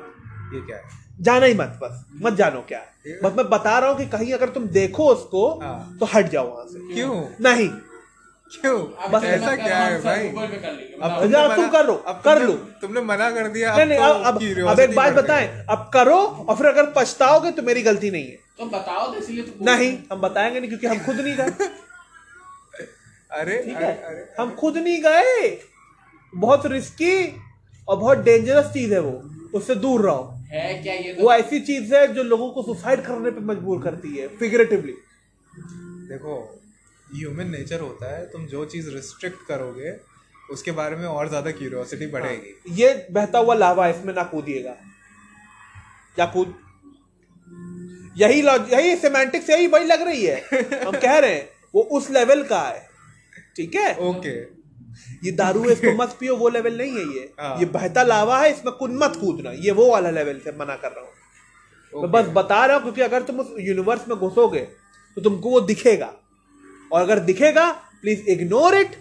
[0.55, 0.83] ये क्या है?
[1.21, 4.33] जाना ही मत बस मत जानो क्या। है बस मैं बता रहा हूँ कि कहीं
[4.33, 7.15] अगर तुम देखो उसको हाँ। तो हट जाओ वहाँ से। क्यों?
[7.41, 7.69] नहीं।
[8.61, 8.79] क्यों?
[9.11, 10.29] बस ऐसा क्या है भाई?
[10.29, 14.05] अब। तुम कर लो, अब कर तुमने- लो। तुमने मना कर दिया नहीं नहीं तो
[14.05, 18.25] अब अब एक बात। बताएँ अब करो और फिर अगर पछताओगे तो मेरी गलती नहीं
[18.25, 21.69] है। तो बताओ तो इसलिए तो नहीं हम बताएँगे नहीं क्योंकि हम खुद नहीं गए
[23.31, 23.93] अरे ठीक है?
[24.03, 25.59] अरे हम खुद नहीं गए।
[26.33, 27.17] बहुत रिस्की
[27.89, 29.13] और बहुत डेंजरस चीज़ है वो।
[29.55, 30.23] उससे दूर रहो।
[30.53, 31.23] है क्या ये तो?
[31.23, 34.93] वो ऐसी चीज़ है जो लोगों को सुसाइड करने पे मजबूर करती है फिगरेटिवली
[36.11, 36.37] देखो
[37.15, 39.93] ह्यूमन नेचर होता है तुम जो चीज़ रिस्ट्रिक्ट करोगे
[40.53, 44.75] उसके बारे में और ज़्यादा क्यूरियोसिटी बढ़ेगी। ये बहता हुआ लावा इसमें ना कूदिएगा
[46.17, 46.55] क्या कूद।
[48.19, 50.41] यही लॉज यही सेमेंटिक्स यही वही लग रही है।
[50.87, 52.89] हम कह रहे हैं वो उस लेवल का है।
[53.61, 53.95] ठीक है?
[54.09, 54.35] ओके
[55.25, 58.39] ये दारू है इसको मत पियो वो लेवल नहीं है ये। हाँ। ये बहता लावा
[58.41, 62.11] है इसमें कुन मत कूदना। ये वो वाला लेवल से मना कर रहा हूँ। मैं
[62.13, 64.61] बस बता रहा हूँ क्योंकि अगर तुम उस यूनिवर्स में घुसोगे
[65.17, 66.13] तो तुमको वो दिखेगा।
[66.91, 67.71] और अगर दिखेगा
[68.03, 68.97] प्लीज़ इग्नोर इट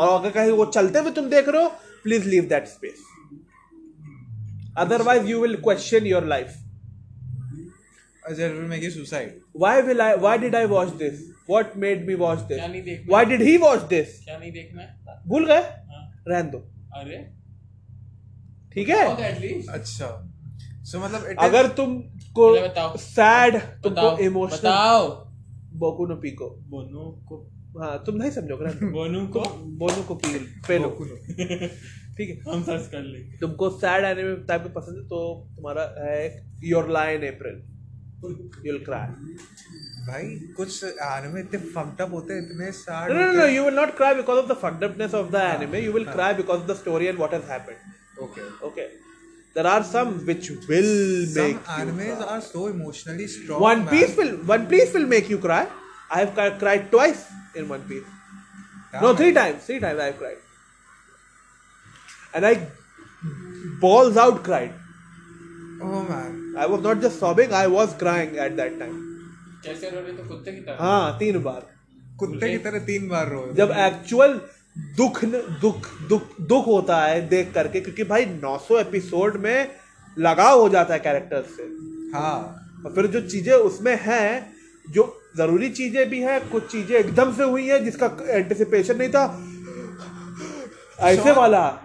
[0.00, 1.68] और अगर कहीं वो चलते हुए तुम देख रहे हो
[2.02, 3.02] please leave that space
[4.78, 6.54] otherwise you will question your life
[8.30, 11.24] Ajay will make you suicide why will i why did i watch this?
[11.52, 12.56] What made me watch this?
[12.56, 14.14] क्या नहीं देखना why did he watch this?
[14.24, 15.60] क्या नहीं देखना है भूल गए?
[15.60, 16.58] हाँ। रहन दो।
[16.96, 17.18] अरे।
[18.74, 19.64] ठीक है?
[19.68, 20.32] अच्छा।
[20.84, 25.08] सो मतलब अगर पहले बताओ। सैड तुमको इमोशनल बताओ।
[25.78, 29.40] बोकू नो पीको। बोनू को हाँ तुम नहीं समझोगे ना बोनू को?
[29.78, 31.06] बोनू को पी पेलो। Boku
[32.16, 35.82] ठीक है। हम सर्च कर लेंगे। तुमको सैड एनिमे टाइप में पसंद है तो तुम्हारा
[35.98, 37.75] है your line April
[38.22, 39.06] you'll cry
[40.08, 43.78] भाई कुछ anime इतने fucked up होते हैं इतने sad no no no, you will
[43.78, 46.66] not cry because of the fucked upness of the anime you will cry because of
[46.72, 48.86] the story and what has happened okay okay
[49.54, 50.92] there are some which will
[51.34, 53.92] some make you animes are so emotionally strong one man.
[53.94, 55.60] piece will one piece will make you cry
[56.10, 57.26] i have cried twice
[57.62, 58.08] in one piece
[58.94, 59.38] Yeah, no three man.
[59.42, 60.38] times three times i have cried
[62.34, 62.54] and i
[63.86, 64.74] balls out cried
[65.82, 66.54] oh man.
[66.58, 68.96] I was not just sobbing i was crying at that time.
[69.64, 71.66] कैसे रो रही तो कुत्ते की तरह। हाँ तीन बार।
[72.18, 74.40] कुत्ते की तरह तीन बार रोए जब एक्चुअल
[74.78, 79.68] दुख न- दुख दुख दुख होता है देख करके क्योंकि भाई 900 एपिसोड में
[80.18, 81.62] लगाव हो जाता है कैरेक्टर से।
[82.18, 82.38] हाँ।
[82.86, 84.52] और फिर जो चीज़ें उसमें हैं
[84.90, 89.42] जो ज़रूरी चीज़ें भी हैं कुछ चीज़ें एकदम से हुई है जिसका एंटिसिपेशन नहीं था।
[91.00, 91.82] ऐसे वाला।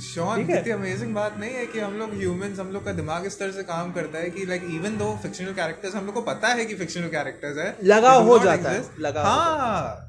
[0.00, 3.38] शॉन कितनी अमेजिंग बात नहीं है कि हम लोग ह्यूमंस हम लोग का दिमाग इस
[3.38, 6.48] तरह से काम करता है कि लाइक इवन दो फिक्शनल कैरेक्टर्स हम लोग को पता
[6.48, 9.16] है कि फिक्शनल कैरेक्टर्स है लगाव हो जाता है, exist.
[9.16, 10.08] हो हाँ।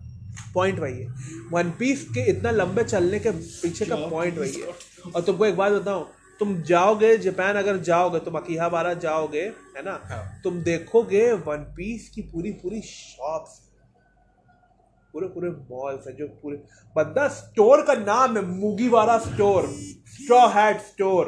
[0.53, 1.13] पॉइंट वही है।
[1.51, 4.67] वन पीस के इतना लंबे चलने के पीछे का पॉइंट वही है।
[5.15, 6.09] और तुमको एक बात बताऊँ
[6.39, 9.41] तुम जाओगे जापान अगर जाओगे तुम अकीहाबारा जाओगे
[9.77, 10.01] है ना?
[10.03, 13.62] हाँ। तुम देखोगे वन पीस की पूरी पूरी शॉप्स
[15.14, 16.57] पूरे पूरे मॉल्स है जो पूरे
[16.95, 19.68] बंदा स्टोर का नाम है Mugiwara store
[20.14, 21.26] straw hat store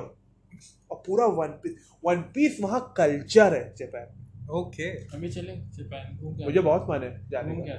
[0.91, 6.43] और पूरा वन पीस वन पीस वहाँ कल्चर है जापान ओके अभी चले जापान घूम
[6.43, 7.77] मुझे बहुत मन है जाने का।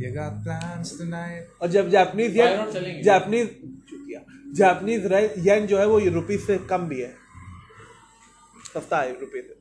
[0.00, 1.46] you got plans tonight?
[1.62, 3.46] और जब जापानीज। येन जापानीज
[3.90, 4.20] शुक्रिया
[4.58, 5.06] जापानीज
[5.46, 7.12] येन जो है वो रुपीज़ से कम भी है।
[8.74, 9.57] सस्ता है रुपये से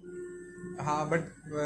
[0.80, 1.22] हाँ बट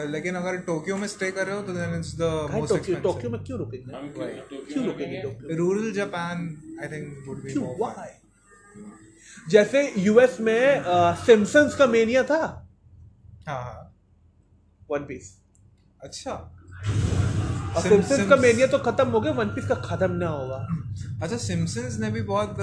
[0.10, 3.30] लेकिन अगर टोक्यो में स्टे कर रहे हो तो then it's the most Tokyo Tokyo
[3.30, 3.94] में क्यों रुकेंगे?
[3.96, 5.22] हम क्यों टोक्यो क्यों में रुकेंगे रुकेंगे?
[5.22, 6.38] Tokyo rural Japan
[6.84, 7.64] I think would be क्यों?
[7.64, 8.10] मोर व्हाई
[9.48, 10.84] जैसे यूएस में
[11.26, 12.42] सिम्पसन्स का मेनिया था।
[13.48, 13.82] हाँ हाँ।
[14.92, 15.36] वन पीस
[16.04, 16.32] अच्छा।
[17.78, 20.58] और का मेनिया तो खत्म हो गया वन पीस का खत्म ना होगा।
[21.24, 22.56] अच्छा सिम्पसन्स ने भी बहुत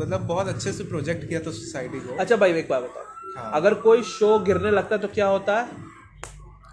[0.00, 3.04] मतलब बहुत अच्छे से प्रोजेक्ट किया था सोसाइटी को। अच्छा भाई एक बात बताओ।
[3.36, 5.88] हाँ। अगर कोई शो गिरने लगता है तो क्या होता है?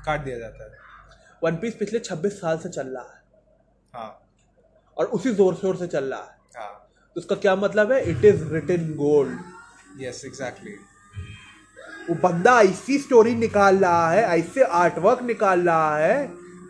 [0.07, 0.71] काट दिया जाता है।
[1.41, 3.21] वन पीस पिछले 26 साल से चल रहा है।
[3.93, 4.09] हाँ।
[4.97, 6.73] और उसी ज़ोर शोर से चल रहा है। हाँ।
[7.15, 8.01] तो उसका क्या मतलब है?
[8.11, 10.75] It is written gold yes exactly
[12.09, 16.17] वो बंदा ऐसी स्टोरी निकाल रहा है ऐसे आर्टवर्क निकाल रहा है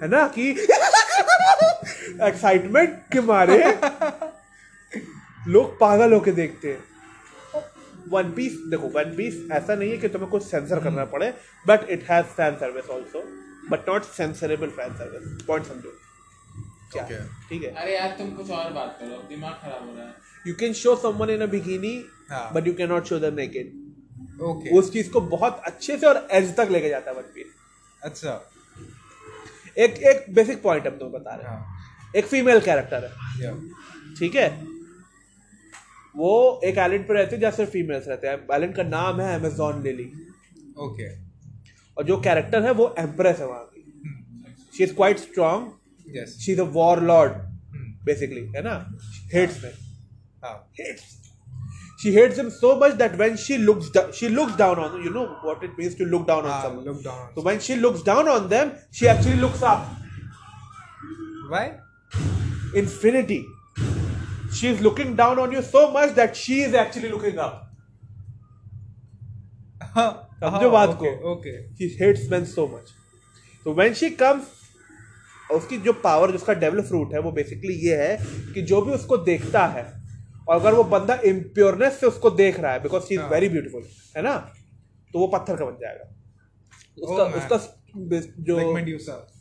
[0.02, 0.50] है ना कि
[2.28, 3.58] एक्साइटमेंट के मारे
[5.54, 6.97] लोग पागल होके देखते हैं।
[8.12, 11.34] वन पीस देखो वन पीस ऐसा नहीं है कि तुम्हें कुछ सेंसर करना पड़े
[11.68, 13.24] but it has fan service also
[13.72, 15.90] but not censorable fan service point समझो।
[16.94, 17.04] क्या?
[17.50, 20.14] ठीक है। अरे यार तुम कुछ और बात करो दिमाग खराब हो रहा है।
[20.48, 21.96] You can show someone in a bikini.
[22.32, 26.28] But you can not show them naked okay उस चीज़ को बहुत अच्छे से और
[26.32, 27.54] एज तक लेके जाता है वन पीस
[28.02, 28.34] अच्छा।
[29.78, 33.52] एक एक बेसिक पॉइंट हम तुम बता रहे हैं। हाँ। एक फीमेल कैरेक्टर है।
[34.20, 34.48] ठीक है?
[36.18, 36.30] वो
[36.66, 39.82] एक आइलैंड पे रहती है जहाँ सिर्फ़ फीमेल्स रहते हैं आइलैंड का नाम है अमेजोन
[39.84, 40.04] लिली
[40.86, 41.10] ओके
[41.98, 43.84] और जो कैरेक्टर है वो एम्प्रेस है वहाँ की
[44.78, 45.68] she is quite strong
[46.40, 46.64] she is a
[47.12, 47.34] warlord
[48.06, 48.76] basically है ना
[49.34, 49.72] हेट्स में
[50.44, 50.58] हाँ.
[52.02, 55.12] She hates him so much that when she looks da- she looks down on you
[55.14, 56.84] know what it means to look down on हाँ, someone.
[56.90, 59.88] look down on So when she looks down on them, she actually looks up.
[61.54, 61.64] why
[62.84, 63.40] Infinity.
[64.58, 67.64] She is looking down on you so much that she is actually looking up.
[69.96, 72.94] हाँ समझो बात को। Okay She hates men so much.
[73.66, 74.54] So when she comes,
[75.52, 78.18] उसकी जो power जिसका develop fruit है वो basically ये है
[78.54, 79.84] कि जो भी उसको देखता है
[80.48, 83.50] और अगर वो बंदा इम्प्योरनेस से उसको देख रहा है बिकॉज़ शी इज़ हाँ। वेरी
[83.50, 83.84] ब्यूटीफुल
[84.18, 84.36] है ना
[85.14, 86.14] तो वो पत्थर का बन जाएगा
[87.04, 87.58] उसका Oh, उसका
[88.48, 88.58] जो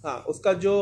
[0.05, 0.75] हाँ उसका जो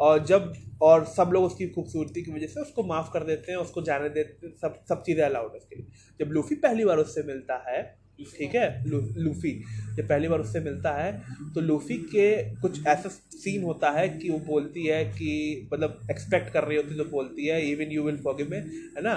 [0.00, 0.52] और जब
[0.84, 4.08] और सब लोग उसकी खूबसूरती की वजह से उसको माफ़ कर देते हैं उसको जाने
[4.10, 5.86] देते सब सब चीज़ें अलाउड है उसके लिए।
[6.20, 7.82] जब लूफी पहली बार उससे मिलता है
[8.18, 9.50] ठीक है लू, लूफी
[9.96, 11.12] जब पहली बार उससे मिलता है
[11.54, 12.26] तो लूफी के
[12.60, 15.30] कुछ ऐसा सीन होता है कि वो बोलती है कि
[15.72, 19.14] मतलब एक्सपेक्ट कर रही होती तो बोलती है even you will forgive me है ना?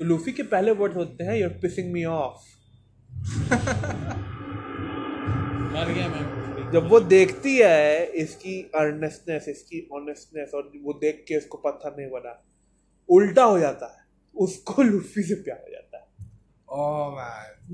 [0.00, 2.46] तो लूफी के पहले वर्ड होते हैं यूर पिसिंग मी ऑफ़
[5.70, 11.36] मर गया मैं। जब वो देखती है इसकी अर्नेस्टनेस इसकी ऑनेस्टनेस और वो देख के
[11.36, 12.44] उसको पत्थर नहीं बना
[13.08, 16.04] उल्टा हो जाता है। उसको लूफी से प्यार हो जाता है।
[16.78, 17.10] Oh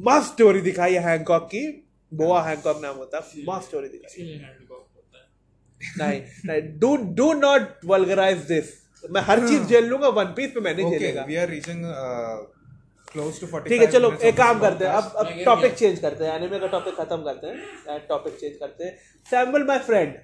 [0.07, 4.53] मस्त स्टोरी दिखाई है हैंकॉक की। बोआ हैंकॉक नाम होता है। मस्त स्टोरी दिखाई है।
[5.99, 8.67] नहीं नहीं do do not vulgarize this
[9.11, 11.81] मैं हर चीज़ झेल लूँगा वन पीस पे मैं नहीं okay झेलेगा। we are reaching
[11.85, 12.37] uh,
[12.97, 16.25] close to 45 ठीक है चलो एक काम करते हैं अब अब टॉपिक चेंज करते
[16.25, 18.97] हैं एनिमे का टॉपिक खत्म करते हैं टॉपिक चेंज करते हैं।
[19.31, 20.15] Samuel my friend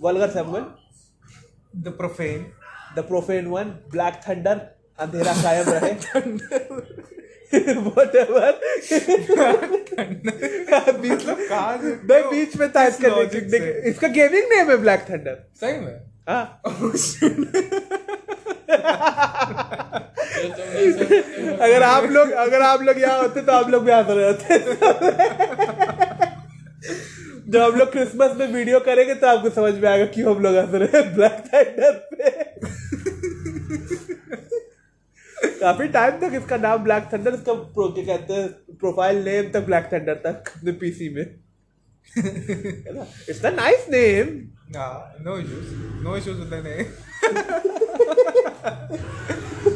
[0.00, 0.64] vulgar Samuel
[1.84, 2.42] the profane.
[2.96, 4.60] The profane one Black Thunder
[4.98, 5.92] अंधेरा कायम रहे
[10.92, 13.08] बीच में बीच था इसका
[13.88, 16.00] इसका गेमिंग नेम है ब्लैक थंडर सही में?
[16.28, 16.62] हाँ।
[21.62, 24.58] अगर आप लोग अगर आप लोग यहाँ होते तो आप लोग भी हंस रहे होते
[27.48, 30.56] जब हम लोग क्रिसमस में वीडियो करेंगे तो आपको समझ में आएगा क्यों हम लोग
[30.56, 32.30] हंस रहे हैं ब्लैक थंडर पे।
[35.60, 38.46] काफ़ी टाइम तक इसका नाम ब्लैक थंडर इसका प्रो क्या कहते हैं
[38.80, 41.26] प्रोफ़ाइल नेम तक ब्लैक थंडर तक अपने पीसी में।
[43.28, 44.26] It's a nice name
[45.24, 45.66] no issues
[46.04, 46.88] no issues with the name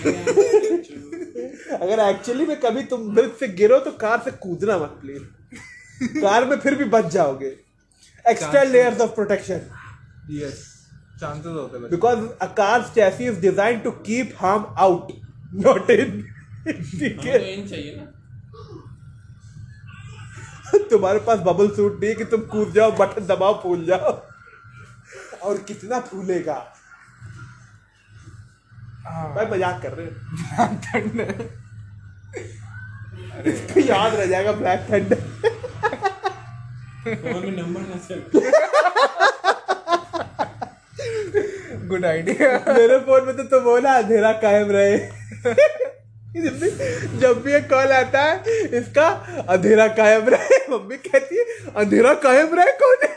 [1.80, 5.22] अगर एक्चुअली में कभी तुम ब्रिज से गिरो तो कार से कूदना मत प्लीज़
[6.20, 7.56] कार में फिर भी बच जाओगे.
[8.30, 9.60] Extra layers of protection
[10.40, 10.54] yes.
[11.22, 15.12] Chances होते हैं because a car's chassis is designed to keep harm out
[15.52, 16.22] not in.
[16.68, 17.54] ठीक है?
[17.54, 18.04] इन चाहिए ना?
[20.90, 24.22] तुम्हारे पास बबल सूट नहीं है कि तुम कूद जाओ बटन दबाओ फूल जाओ.
[25.42, 26.79] और कितना फूलेगा?
[29.04, 30.12] भाई मज़ाक कर रहे हैं।
[33.46, 35.20] इसको याद रह जाएगा ब्लैक थंडर
[37.04, 38.20] फ़ोन में नंबर ना चल
[41.90, 44.98] good idea मेरे फ़ोन में तो तुम बोला अंधेरा कायम रहे।
[46.34, 46.68] जब भी
[47.20, 48.34] जब भी एक कॉल आता है
[48.78, 49.06] इसका
[49.54, 51.44] अंधेरा कायम रहे। मम्मी कहती है
[51.82, 53.14] अंधेरा कायम रहे कौन है?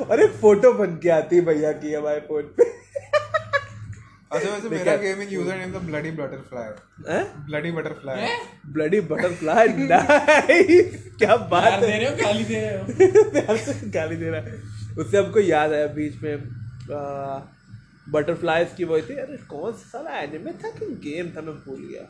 [0.00, 2.64] और एक फ़ोटो बन के आती है भैया की हमारे फ़ोन पे।
[4.34, 6.70] अच्छा वैसे मेरा गेमिंग यूज़र नेम तो ब्लडी बटरफ्लाई
[7.48, 8.38] ब्लडी बटरफ्लाई हैं?
[8.72, 12.82] ब्लडी बटरफ्लाई नाइस क्या बात दे रहे हो गाली दे रहे हो?
[13.30, 14.54] प्यार से गाली दे रहा है।
[14.98, 16.34] उससे हमको याद आया बीच में
[18.12, 21.80] बटरफ्लाइज की वो थी। अरे कौन सा साला एनिमे था कि गेम था मैं भूल
[21.90, 22.04] गया।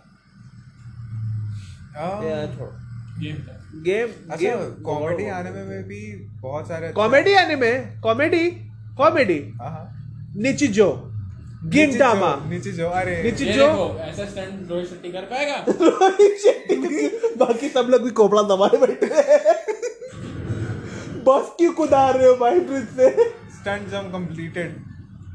[2.57, 2.72] छोड़ो।
[3.18, 3.37] गेम
[3.83, 4.09] गेम
[4.39, 6.01] गेम कॉमेडी आने में में भी
[6.41, 7.72] बहुत सारे कॉमेडी एनिमे
[8.03, 8.45] कॉमेडी
[8.99, 9.85] कॉमेडी हाँ हाँ।
[10.37, 10.89] निचिजो
[11.65, 15.57] गिंटामा नीचे जो अरे। नीचे- जो- ऐसा स्टंट रोहित शेट्टी कर पाएगा?
[17.47, 19.07] बाकी सब लोग भी कोपड़ा दबाए बैठे
[21.21, 23.29] बस क्यों कुदा रहे हो भाई ब्रिज से?
[23.29, 24.77] स्टंट जम कंप्लीटेड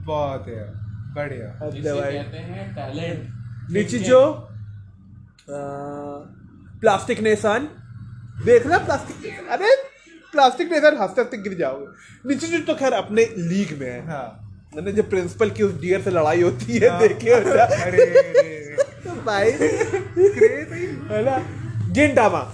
[0.06, 0.74] बहुत है
[1.16, 1.66] बढ़िया।
[2.06, 3.30] है कहते हैं टैलेंट
[3.72, 4.48] निचिजो
[6.82, 9.50] प्लास्टिक नेसान। देख देखना प्लास्टिक?
[9.50, 9.76] अरे
[10.32, 11.86] प्लास्टिक नेसान हँसते हँसते गिर जाओगे।
[12.30, 14.46] निचिजो तो खैर अपने लीग में है। हाँ।
[14.76, 18.76] मैंने जब प्रिंसिपल की उस डियर से लड़ाई होती है हाँ। देखे अरे।
[19.26, 21.38] भाई। है ना?
[21.90, 22.52] गिंटामा।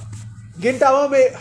[0.59, 1.31] गिंटामा में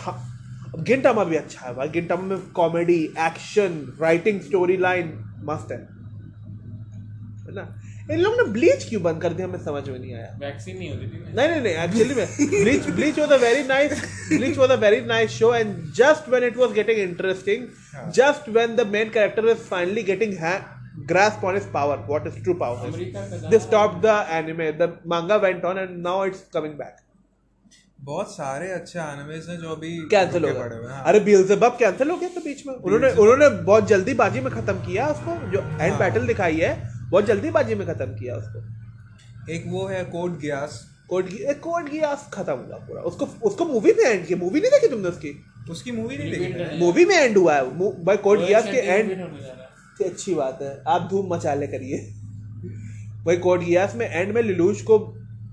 [0.83, 5.13] गिंटामा भी अच्छा है भाई। गिंटामा में comedy action writing story line
[5.43, 5.77] मस्त है।
[7.47, 7.81] है ना?
[8.11, 9.47] इन लोग ने ब्लीच क्यों बंद कर दिया?
[9.47, 12.89] हमें समझ में नहीं आया। वैक्सीन नहीं होती थी नहीं नहीं नहीं एक्चुअली में Bleach
[12.95, 16.57] Bleach was a very nice Bleach was a very nice show and just when it
[16.57, 18.11] was getting interesting हाँ.
[18.15, 20.37] Just when the main character is finally getting
[21.07, 22.83] grasp on his power what his true power.
[22.89, 27.01] is they stopped the anime the manga went on and now it's coming back.
[28.07, 31.75] बहुत सारे अच्छे animes हैं जो अभी cancel हो हुए हैं गया हाँ। अरे बीएलजेबब
[31.79, 35.35] कैंसिल हो गया था बीच में। उन्होंने उन्होंने बहुत जल्दी बाजी में खत्म किया उसको
[35.51, 36.73] जो एंड हाँ। बैटल दिखाई है।
[37.09, 38.63] बहुत जल्दी बाजी में खत्म किया उसको।
[39.51, 43.91] एक वो है कोड गियास। कोड गी कोड गियास खत्म हुआ पूरा। उसको उसको मूवी
[43.91, 45.43] में एंड किया। मूवी नहीं देखी तुमने उसकी?
[45.69, 47.63] उसकी मूवी नहीं देखी मूवी में एंड हुआ है
[48.03, 51.33] भाई कोड गियास के एंड repeat होने जा रहा। है। अच्छी बात है। आप धूम
[51.33, 51.97] मचाले करिए।
[53.25, 54.97] भाई कोड गियास में एंड में लिलूश को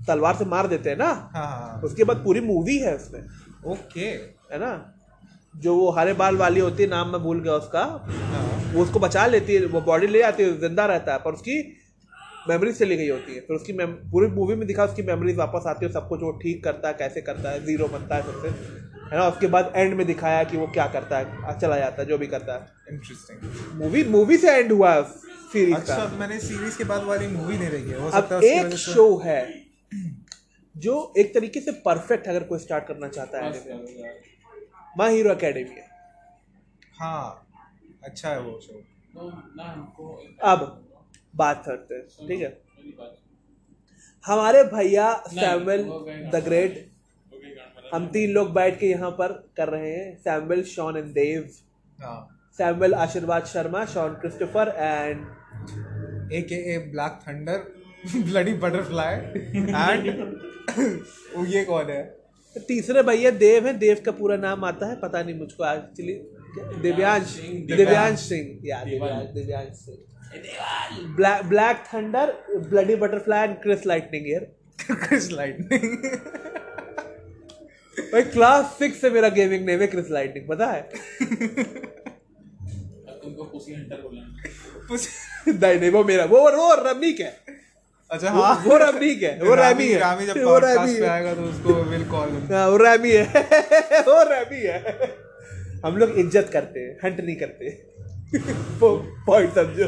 [0.07, 1.05] तलवार से मार देते हैं ना?
[1.05, 3.21] हाँ हाँ उसके बाद पूरी मूवी है उसमें।
[3.65, 4.05] ओके
[4.53, 4.93] है ना?
[5.57, 8.99] जो वो हरे बाल वाली होती है नाम मैं भूल गया उसका। हाँ। वो उसको
[8.99, 11.57] बचा लेती है वो बॉडी ले आती है ज़िंदा रहता है पर उसकी
[12.49, 13.73] मेमोरीज चली गई होती है। फिर उसकी
[14.11, 16.93] पूरी मूवी में दिखा उसकी मेमोरीज वापस आती है सब कुछ वो ठीक करता है
[16.99, 18.47] कैसे करता है ज़ीरो बनता है फिर से
[19.05, 19.27] है ना?
[19.27, 22.27] उसके बाद एंड में दिखाया कि वो क्या करता है चला जाता है जो भी
[22.27, 24.93] करता है। इंटरेस्टिंग मूवी मूवी से एंड हुआ
[25.53, 28.73] सीरीज़ अच्छा का। तो मैंने सीरीज़ के बाद वाली मूवी नहीं देखी है। अब एक
[28.79, 29.41] शो है
[30.75, 33.51] जो एक तरीके से परफेक्ट अगर कोई स्टार्ट करना चाहता है
[34.97, 35.81] माई हीरो अकेडमी
[36.99, 37.42] हाँ।
[38.03, 38.73] अच्छा है वो शो
[39.15, 40.07] तो ना हमको
[40.51, 40.65] अब
[41.33, 42.51] बात करते हैं ठीक है?
[44.23, 45.83] हमारे भैया सैमुअल
[46.33, 46.73] द ग्रेट।
[47.93, 51.49] हम तीन लोग बैठ के यहाँ पर कर रहे हैं सैमुअल शॉन एंड देव
[51.99, 52.19] हाँ।
[52.59, 57.71] Samuel Ashirwad Sharma Sean Christopher and a k a Black Thunder
[58.29, 60.07] Bloody Butterfly and
[61.53, 62.03] ये कौन है?
[62.55, 66.13] तीसरे भैया देव है देव का पूरा नाम आता है पता नहीं मुझको एक्चुअली
[66.57, 67.37] दिव्यांश
[67.67, 69.29] दिव्यांश। सिंह। या Divyansh.
[69.29, 69.97] Divyansh Singh.
[71.15, 72.31] Black Black Thunder
[72.69, 74.47] Bloody Butterfly and Chris Lightning year
[74.91, 75.97] Chris Lightning.
[78.13, 80.81] भाई क्लास सिक्स से मेरा गेमिंग नेम है क्रिस लाइटनिंग पता है?
[80.81, 80.89] अब
[83.23, 84.39] तुमको पुसी हंटर बोलना
[85.47, 87.37] नहीं नहीं वो मेरा वो वो रमीक है?
[88.11, 89.39] अच्छा हाँ। वो रमीक है?
[89.43, 92.67] वो रैमी है। रामी जब वो पॉडकास्ट रैमी पे आएगा तो उसको विल कॉल हाँ,
[92.69, 93.23] वो रैमी है।
[94.07, 94.79] वो रैमी है।
[95.83, 97.69] हम लोग इज़्ज़त करते हैं हंट नहीं करते।
[99.25, 99.87] पॉइंट समझो।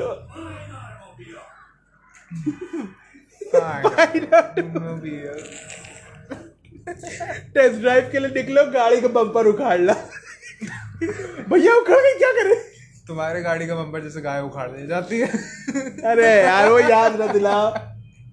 [7.54, 9.94] टेस्ट ड्राइव के लिए निकलो गाड़ी का बम्पर उखाड़ ला।
[11.50, 12.56] भैया उखाड़ के क्या करे?
[13.08, 15.28] तुम्हारे गाड़ी का बम्पर जैसे गाय उखाड़ दी जाती है।
[16.12, 17.74] अरे यार वो याद न दिलाओ।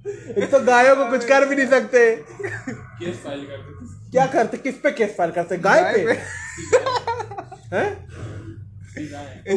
[0.07, 4.57] एक तो गायों को कुछ कर भी नहीं सकते। केस फ़ाइल करते क्या करते?
[4.59, 5.57] किस पे केस फ़ाइल करते?
[5.59, 6.15] गाय पे।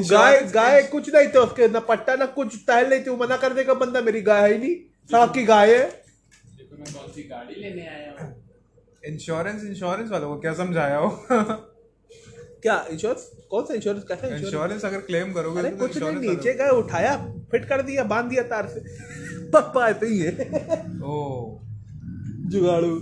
[0.09, 3.38] गाय गाय कुछ नहीं थे उसके ना पट्टा ना कुछ टहल नहीं थी वो मना
[3.38, 4.76] कर देगा बंदा मेरी गाय है ही नहीं।
[5.11, 8.34] सड़क की गाय है। देखो मैं कौन सी गाड़ी लेने आया
[9.07, 11.09] इंश्योरेंस इंश्योरेंस वालों को क्या समझाया हो?
[11.32, 16.16] क्या इंश्योरेंस कौन सा इंश्योरेंस कैसा इंश्योरेंस इंश्योरेंस अगर क्लेम करोगे अरे तो कुछ नहीं
[16.30, 17.16] नीचे गए उठाया
[17.51, 18.80] फिट कर दिया बाँध दिया तार से।
[19.55, 20.32] पप्पा ऐसे ही है।
[21.03, 21.59] ओ।
[22.53, 22.95] जुगाड़ू।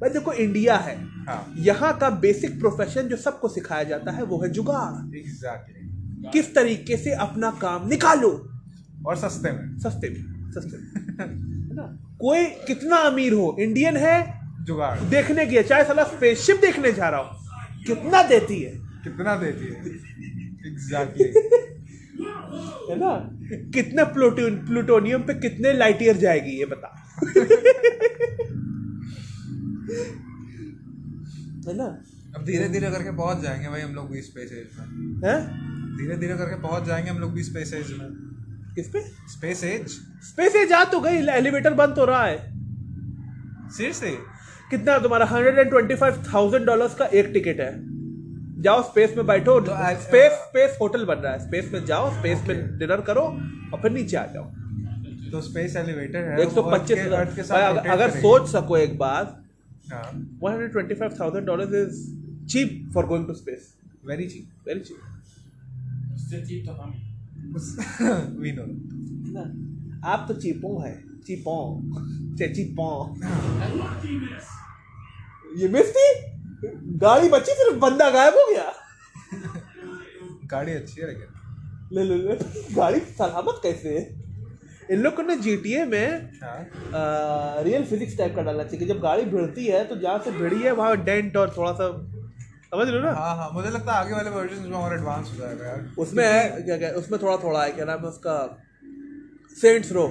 [0.00, 4.42] भाई देखो इंडिया है। हाँ। यहाँ का बेसिक प्रोफेशन जो सबको सिखाया जाता है वो
[4.42, 8.50] है जुगाड़। एग्जैक्टली किस तरीके से अपना काम निकालो?
[9.06, 12.16] और सस्ते में। सस्ते में सस्ते में। ना?
[12.20, 17.20] कोई कितना अमीर हो इंडियन है जुगाड़। देखने गया चाहे साला स्पेसशिप देखने जा रहा
[17.20, 17.30] हो
[17.86, 18.72] कितना देती है?
[18.76, 19.80] कितना देती है?
[20.72, 21.68] Exactly exactly.
[22.90, 23.30] है ना?
[23.72, 27.04] कितने प्लूटो प्लूटोनियम पे कितने लाइट ईयर जाएगी ये बता।
[29.88, 31.84] है ना?
[32.36, 34.86] अब धीरे धीरे करके पहुँच जाएँगे भाई हम लोग भी स्पेस एज में।
[35.24, 35.36] है?
[35.98, 38.08] धीरे धीरे करके पहुँच जाएँगे हम लोग भी स्पेस एज में।
[38.74, 39.00] किस पे?
[39.28, 39.88] स्पेस एज
[40.24, 42.36] स्पेस से जा तो गई एलिवेटर बंद तो रहा है।
[43.68, 44.10] सीरियसली
[44.70, 47.72] कितना तुम्हारा hundred and twenty five thousand dollar का एक टिकट है।
[48.62, 49.72] जाओ स्पेस में बैठो तो
[50.02, 53.90] स्पेस स्पेस होटल बन रहा है। स्पेस में जाओ स्पेस में डिनर करो और फिर
[53.92, 54.44] नीचे आ जाओ।
[55.32, 56.98] तो स्पेस एलिवेटर है एक सौ पच्चीस
[57.48, 59.47] अगर सोच सको एक बात हाँ
[59.92, 62.00] one hundred twenty five thousand dollar is
[62.52, 63.74] cheap for going to space
[64.06, 66.90] very cheap very cheap उससे चीप तो हम
[68.40, 68.64] वी नो
[69.34, 69.44] ना
[70.12, 70.94] आप तो चीपों है
[71.26, 71.58] चीपों
[72.54, 72.90] चीपों
[75.60, 76.06] ये मिस थी
[77.04, 78.72] गाड़ी बची सिर्फ़ बंदा गायब हो गया।
[80.50, 81.28] गाड़ी अच्छी है लेकिन
[81.92, 82.34] ले ले ले
[82.74, 84.02] गाड़ी सलामत कैसे है?
[84.90, 89.00] इन लोग को ना GTA में हाँ। रियल फिजिक्स टाइप का डालना चाहिए कि जब
[89.00, 91.88] गाड़ी भिड़ती है तो जहाँ से भिड़ी है वहाँ डेंट और थोड़ा सा
[92.74, 93.12] समझ लो ना?
[93.12, 96.24] हाँ हाँ मुझे लगता है आगे वाले वर्जन में और एडवांस हो जाएगा यार। उसमें
[96.24, 98.34] है क्या क्या उसमें थोड़ा थोड़ा है क्या नाम है उसका?
[99.56, 100.06] Saints Row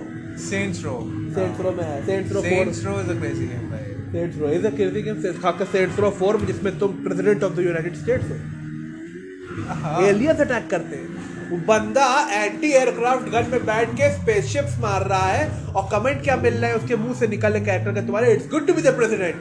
[0.49, 0.95] Saints Row
[1.35, 4.49] Saints Row में है। Saints Row Saints Row is a crazy name भाई Saints Row
[4.49, 8.31] is a crazy game खाकर सेंट्स रो फोर जिसमें तुम president of the United States
[8.31, 14.77] हो। हाँ। एलियंस अटैक करते हैं। वो बंदा एंटी एयरक्राफ्ट गन में बैठ के स्पेसशिप्स
[14.79, 18.01] मार रहा है और कमेंट क्या मिल रहा है उसके मुँह से निकले कैरेक्टर का
[18.07, 18.33] तुम्हारे?
[18.33, 19.35] It's good to be the president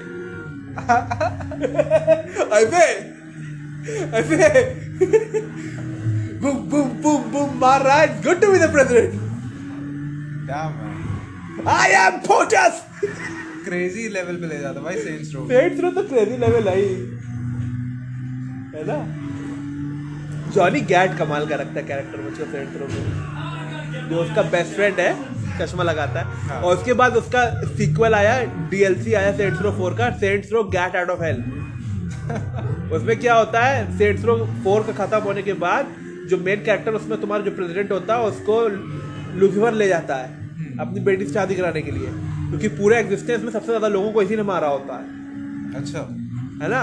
[2.53, 2.85] ऐसे
[4.19, 4.37] ऐसे
[6.41, 8.07] बूम बूम बूम बूम मार रहा है.
[8.23, 9.11] Good to be the president
[11.69, 12.83] I am POTUS
[13.65, 16.91] crazy level पे ले जाता भाई सेंट्स रो सेंट्स रो तो क्रेजी लेवल है ही.
[18.75, 18.99] है ना?
[20.57, 25.01] जॉनी गैट कमाल का रखता है कैरेक्टर मुझको सेंट्स रो में। जो उसका बेस्ट फ्रेंड
[25.01, 25.11] है
[25.59, 28.41] चश्मा लगाता है। हाँ। और उसके बाद उसका सीक्वल आया
[28.71, 31.45] डीएलसी आया सेंट्स रो फोर का Saints Row Gat out of Hell
[32.93, 35.95] उसमें क्या होता है सेंट्स रो फोर का खत्म होने के बाद
[36.31, 38.61] जो मेन कैरेक्टर उसमें तुम्हारा जो प्रेसिडेंट होता है उसको
[39.41, 42.09] लुसिफर ले जाता है अपनी बेटी से शादी कराने के लिए।
[42.49, 46.01] क्योंकि पूरे एग्जिस्टेंस में सबसे ज़्यादा लोगों को इसी ने मारा होता है। अच्छा।
[46.63, 46.83] है ना?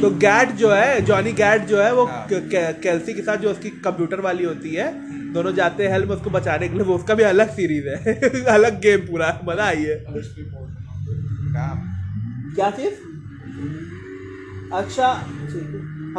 [0.00, 3.70] तो गैट जो है जॉनी गैट जो है वो हाँ। कैल्सी के साथ जो उसकी
[3.70, 4.86] कंप्यूटर वाली होती है
[5.32, 8.14] दोनों जाते हैं हेल्प उसको बचाने के लिए वो उसका भी अलग सीरीज़ है।
[8.54, 9.96] अलग गेम पूरा है, मज़ा आई है।
[12.54, 12.94] क्या चीज़?
[14.72, 15.08] अच्छा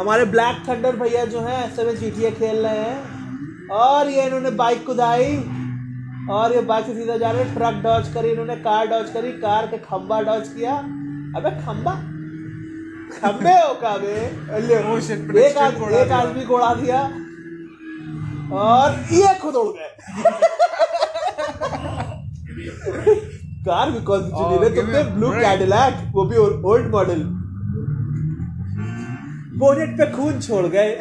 [0.00, 4.50] हमारे ब्लैक थंडर भैया जो है ऐसे में जीटीए खेल रहे हैं। और ये इन्होंने
[4.50, 5.36] बाइक कुदाई।
[6.30, 9.32] और ये बाइक से सीधा जा रहे हैं ट्रक डॉज करी इन्होंने कार डॉज करी
[9.32, 10.76] कार के खंबा डॉज किया।
[11.36, 11.92] अबे खंबा
[13.12, 14.30] खंबे हो का ले,
[15.00, 17.00] shit, एक pedestrian आद- को उड़ा एक आदमी को उड़ा दिया।
[18.52, 19.96] और ये खुद उड़ गए।
[23.64, 26.36] कार भी कौन सी चुनी रे give me तुमने ब्लू कैडिलैक वो भी
[26.68, 27.22] ओल्ड मॉडल
[29.58, 30.98] बोनेट पे खून छोड़ गए।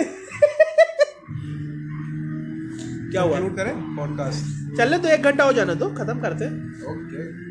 [3.11, 3.39] क्या हुआ?
[3.39, 3.95] करें?
[3.95, 6.45] पॉडकास्ट चलने तो एक घंटा हो जाना तो खत्म करते।
[6.91, 7.47] ओके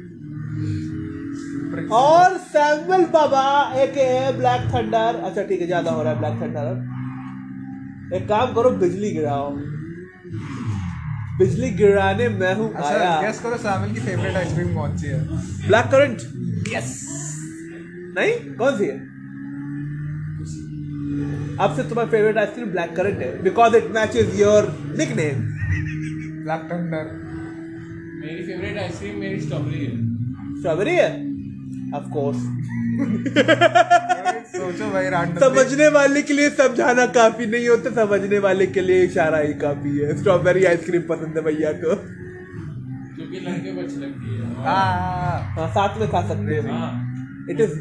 [1.93, 3.45] और सैमुअल बाबा
[3.83, 3.95] एक
[4.39, 9.11] ब्लैक थंडर अच्छा ठीक है ज़्यादा हो रहा है ब्लैक थंडर एक काम करो बिजली
[9.13, 9.51] गिराओ।
[11.39, 15.19] बिजली गिराने मैं हूँ अच्छा आया। गेस करो सामिल की फेवरेट आइसक्रीम कौन सी है?
[15.67, 16.19] ब्लैक करंट
[16.75, 16.89] यस
[18.19, 18.33] नहीं?
[18.57, 18.97] कौन सी है?
[21.65, 25.37] अब से तुम्हारा favourite ice cream black currant है because it matches your nickname
[26.43, 27.05] black thunder
[28.21, 29.95] मेरी फेवरेट आइसक्रीम मेरी स्ट्रॉबेरी है।
[30.59, 31.11] स्ट्रॉबेरी है?
[31.97, 32.45] ऑफ़ कोर्स
[34.57, 39.03] सोचो भाई रैंडम समझने वाले के लिए समझाना काफ़ी नहीं होता समझने वाले के लिए
[39.05, 41.95] इशारा ही काफ़ी है। स्ट्रॉबेरी आइसक्रीम पसंद है भैया को।
[43.17, 46.91] क्योंकि लड़के को अच्छी लगती है। हाँ। हाँ साथ में खा सकते हैं। हाँ।
[47.51, 47.75] इट इज़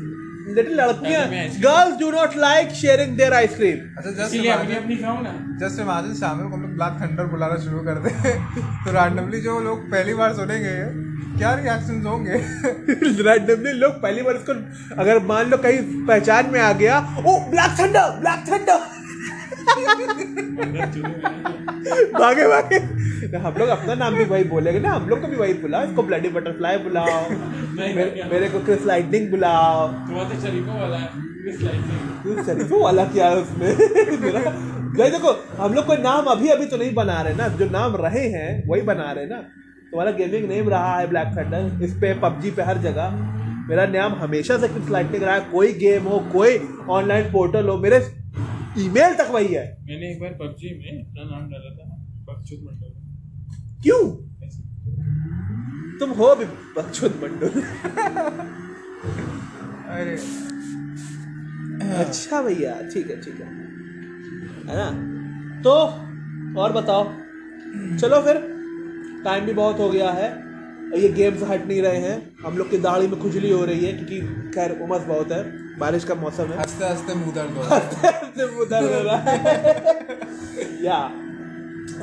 [0.48, 1.24] लिटिल लड़कियाँ।
[1.62, 5.32] Girls do not like sharing their ice cream अच्छा जस्ट इसीलिए अपनी अपनी खाओ ना।
[5.62, 8.10] जस्ट इमेजिन शाम को हम लोग ब्लैक थंडर बुलाना शुरू कर दे।
[8.86, 10.76] तो रैंडमली जो लोग पहली बार सुनेंगे
[11.38, 12.36] क्या रिएक्शन होंगे?
[13.24, 14.54] रैंडमली लोग पहली बार इसको
[15.02, 18.80] अगर मान लो कहीं पहचान में आ गया ओ ब्लैक थंडर ब्लैक थंडर
[22.14, 22.78] भागे भागे।
[23.38, 26.04] हम लोग अपना नाम भी वही बोलेंगे ना हम लोग को भी वही बुलाओ इसको
[26.04, 27.30] ब्लडी बटरफ्लाई बुलाओ
[27.80, 31.08] मेरे, मेरे को क्रिस लाइटनिंग बुलाओ। तुम्हारा तो शरीफों वाला है
[32.24, 33.72] तू शरीफों क्या है उसमें?
[34.22, 34.40] मेरा
[34.98, 37.96] भाई देखो हम लोग कोई नाम अभी अभी तो नहीं बना रहे ना जो नाम
[37.98, 39.38] रहे हैं वही बना रहे ना।
[39.92, 43.10] तुम्हारा गेमिंग नेम रहा है ब्लैक थंडर इस पे पबजी पे हर जगह।
[43.70, 46.60] मेरा नाम हमेशा से क्रिस लाइटनिंग रहा है। कोई गेम हो कोई
[46.90, 48.00] ऑनलाइन पोर्टल हो मेरे
[48.78, 51.86] ईमेल तक वही है। मैंने एक बार पबजी में अपना नाम डाला था
[52.30, 52.92] बकचोद मंडल।
[53.84, 54.02] क्यों?
[56.00, 57.62] तुम हो भी बकचोद मंडल।
[59.90, 60.16] अरे।
[61.96, 63.48] अच्छा भैया ठीक है ठीक है।
[64.70, 64.90] है ना?
[65.62, 65.72] तो
[66.62, 67.04] और बताओ।
[67.98, 68.38] चलो फिर
[69.24, 70.30] टाइम भी बहुत हो गया है।
[70.94, 73.92] ये गेम्स हट नहीं रहे हैं। हम लोग की दाढ़ी में खुजली हो रही है
[73.94, 75.44] क्योंकि खैर उमस बहुत है।
[75.80, 79.02] बारिश का मौसम है। हँसते हँसते मुँह दर्द हो रहा है। से मुँह दर्द हो
[79.04, 79.36] रहा है।
[80.86, 81.00] या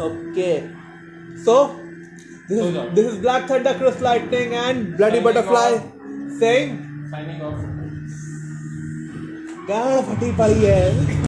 [0.06, 0.50] okay.
[1.44, 1.56] So
[2.48, 5.76] this is Black Thunder Chris Lightning and Bloody Butterfly.
[6.38, 6.78] Saying
[7.10, 7.70] signing off
[9.68, 11.20] गाड़ फटी पड़ी है।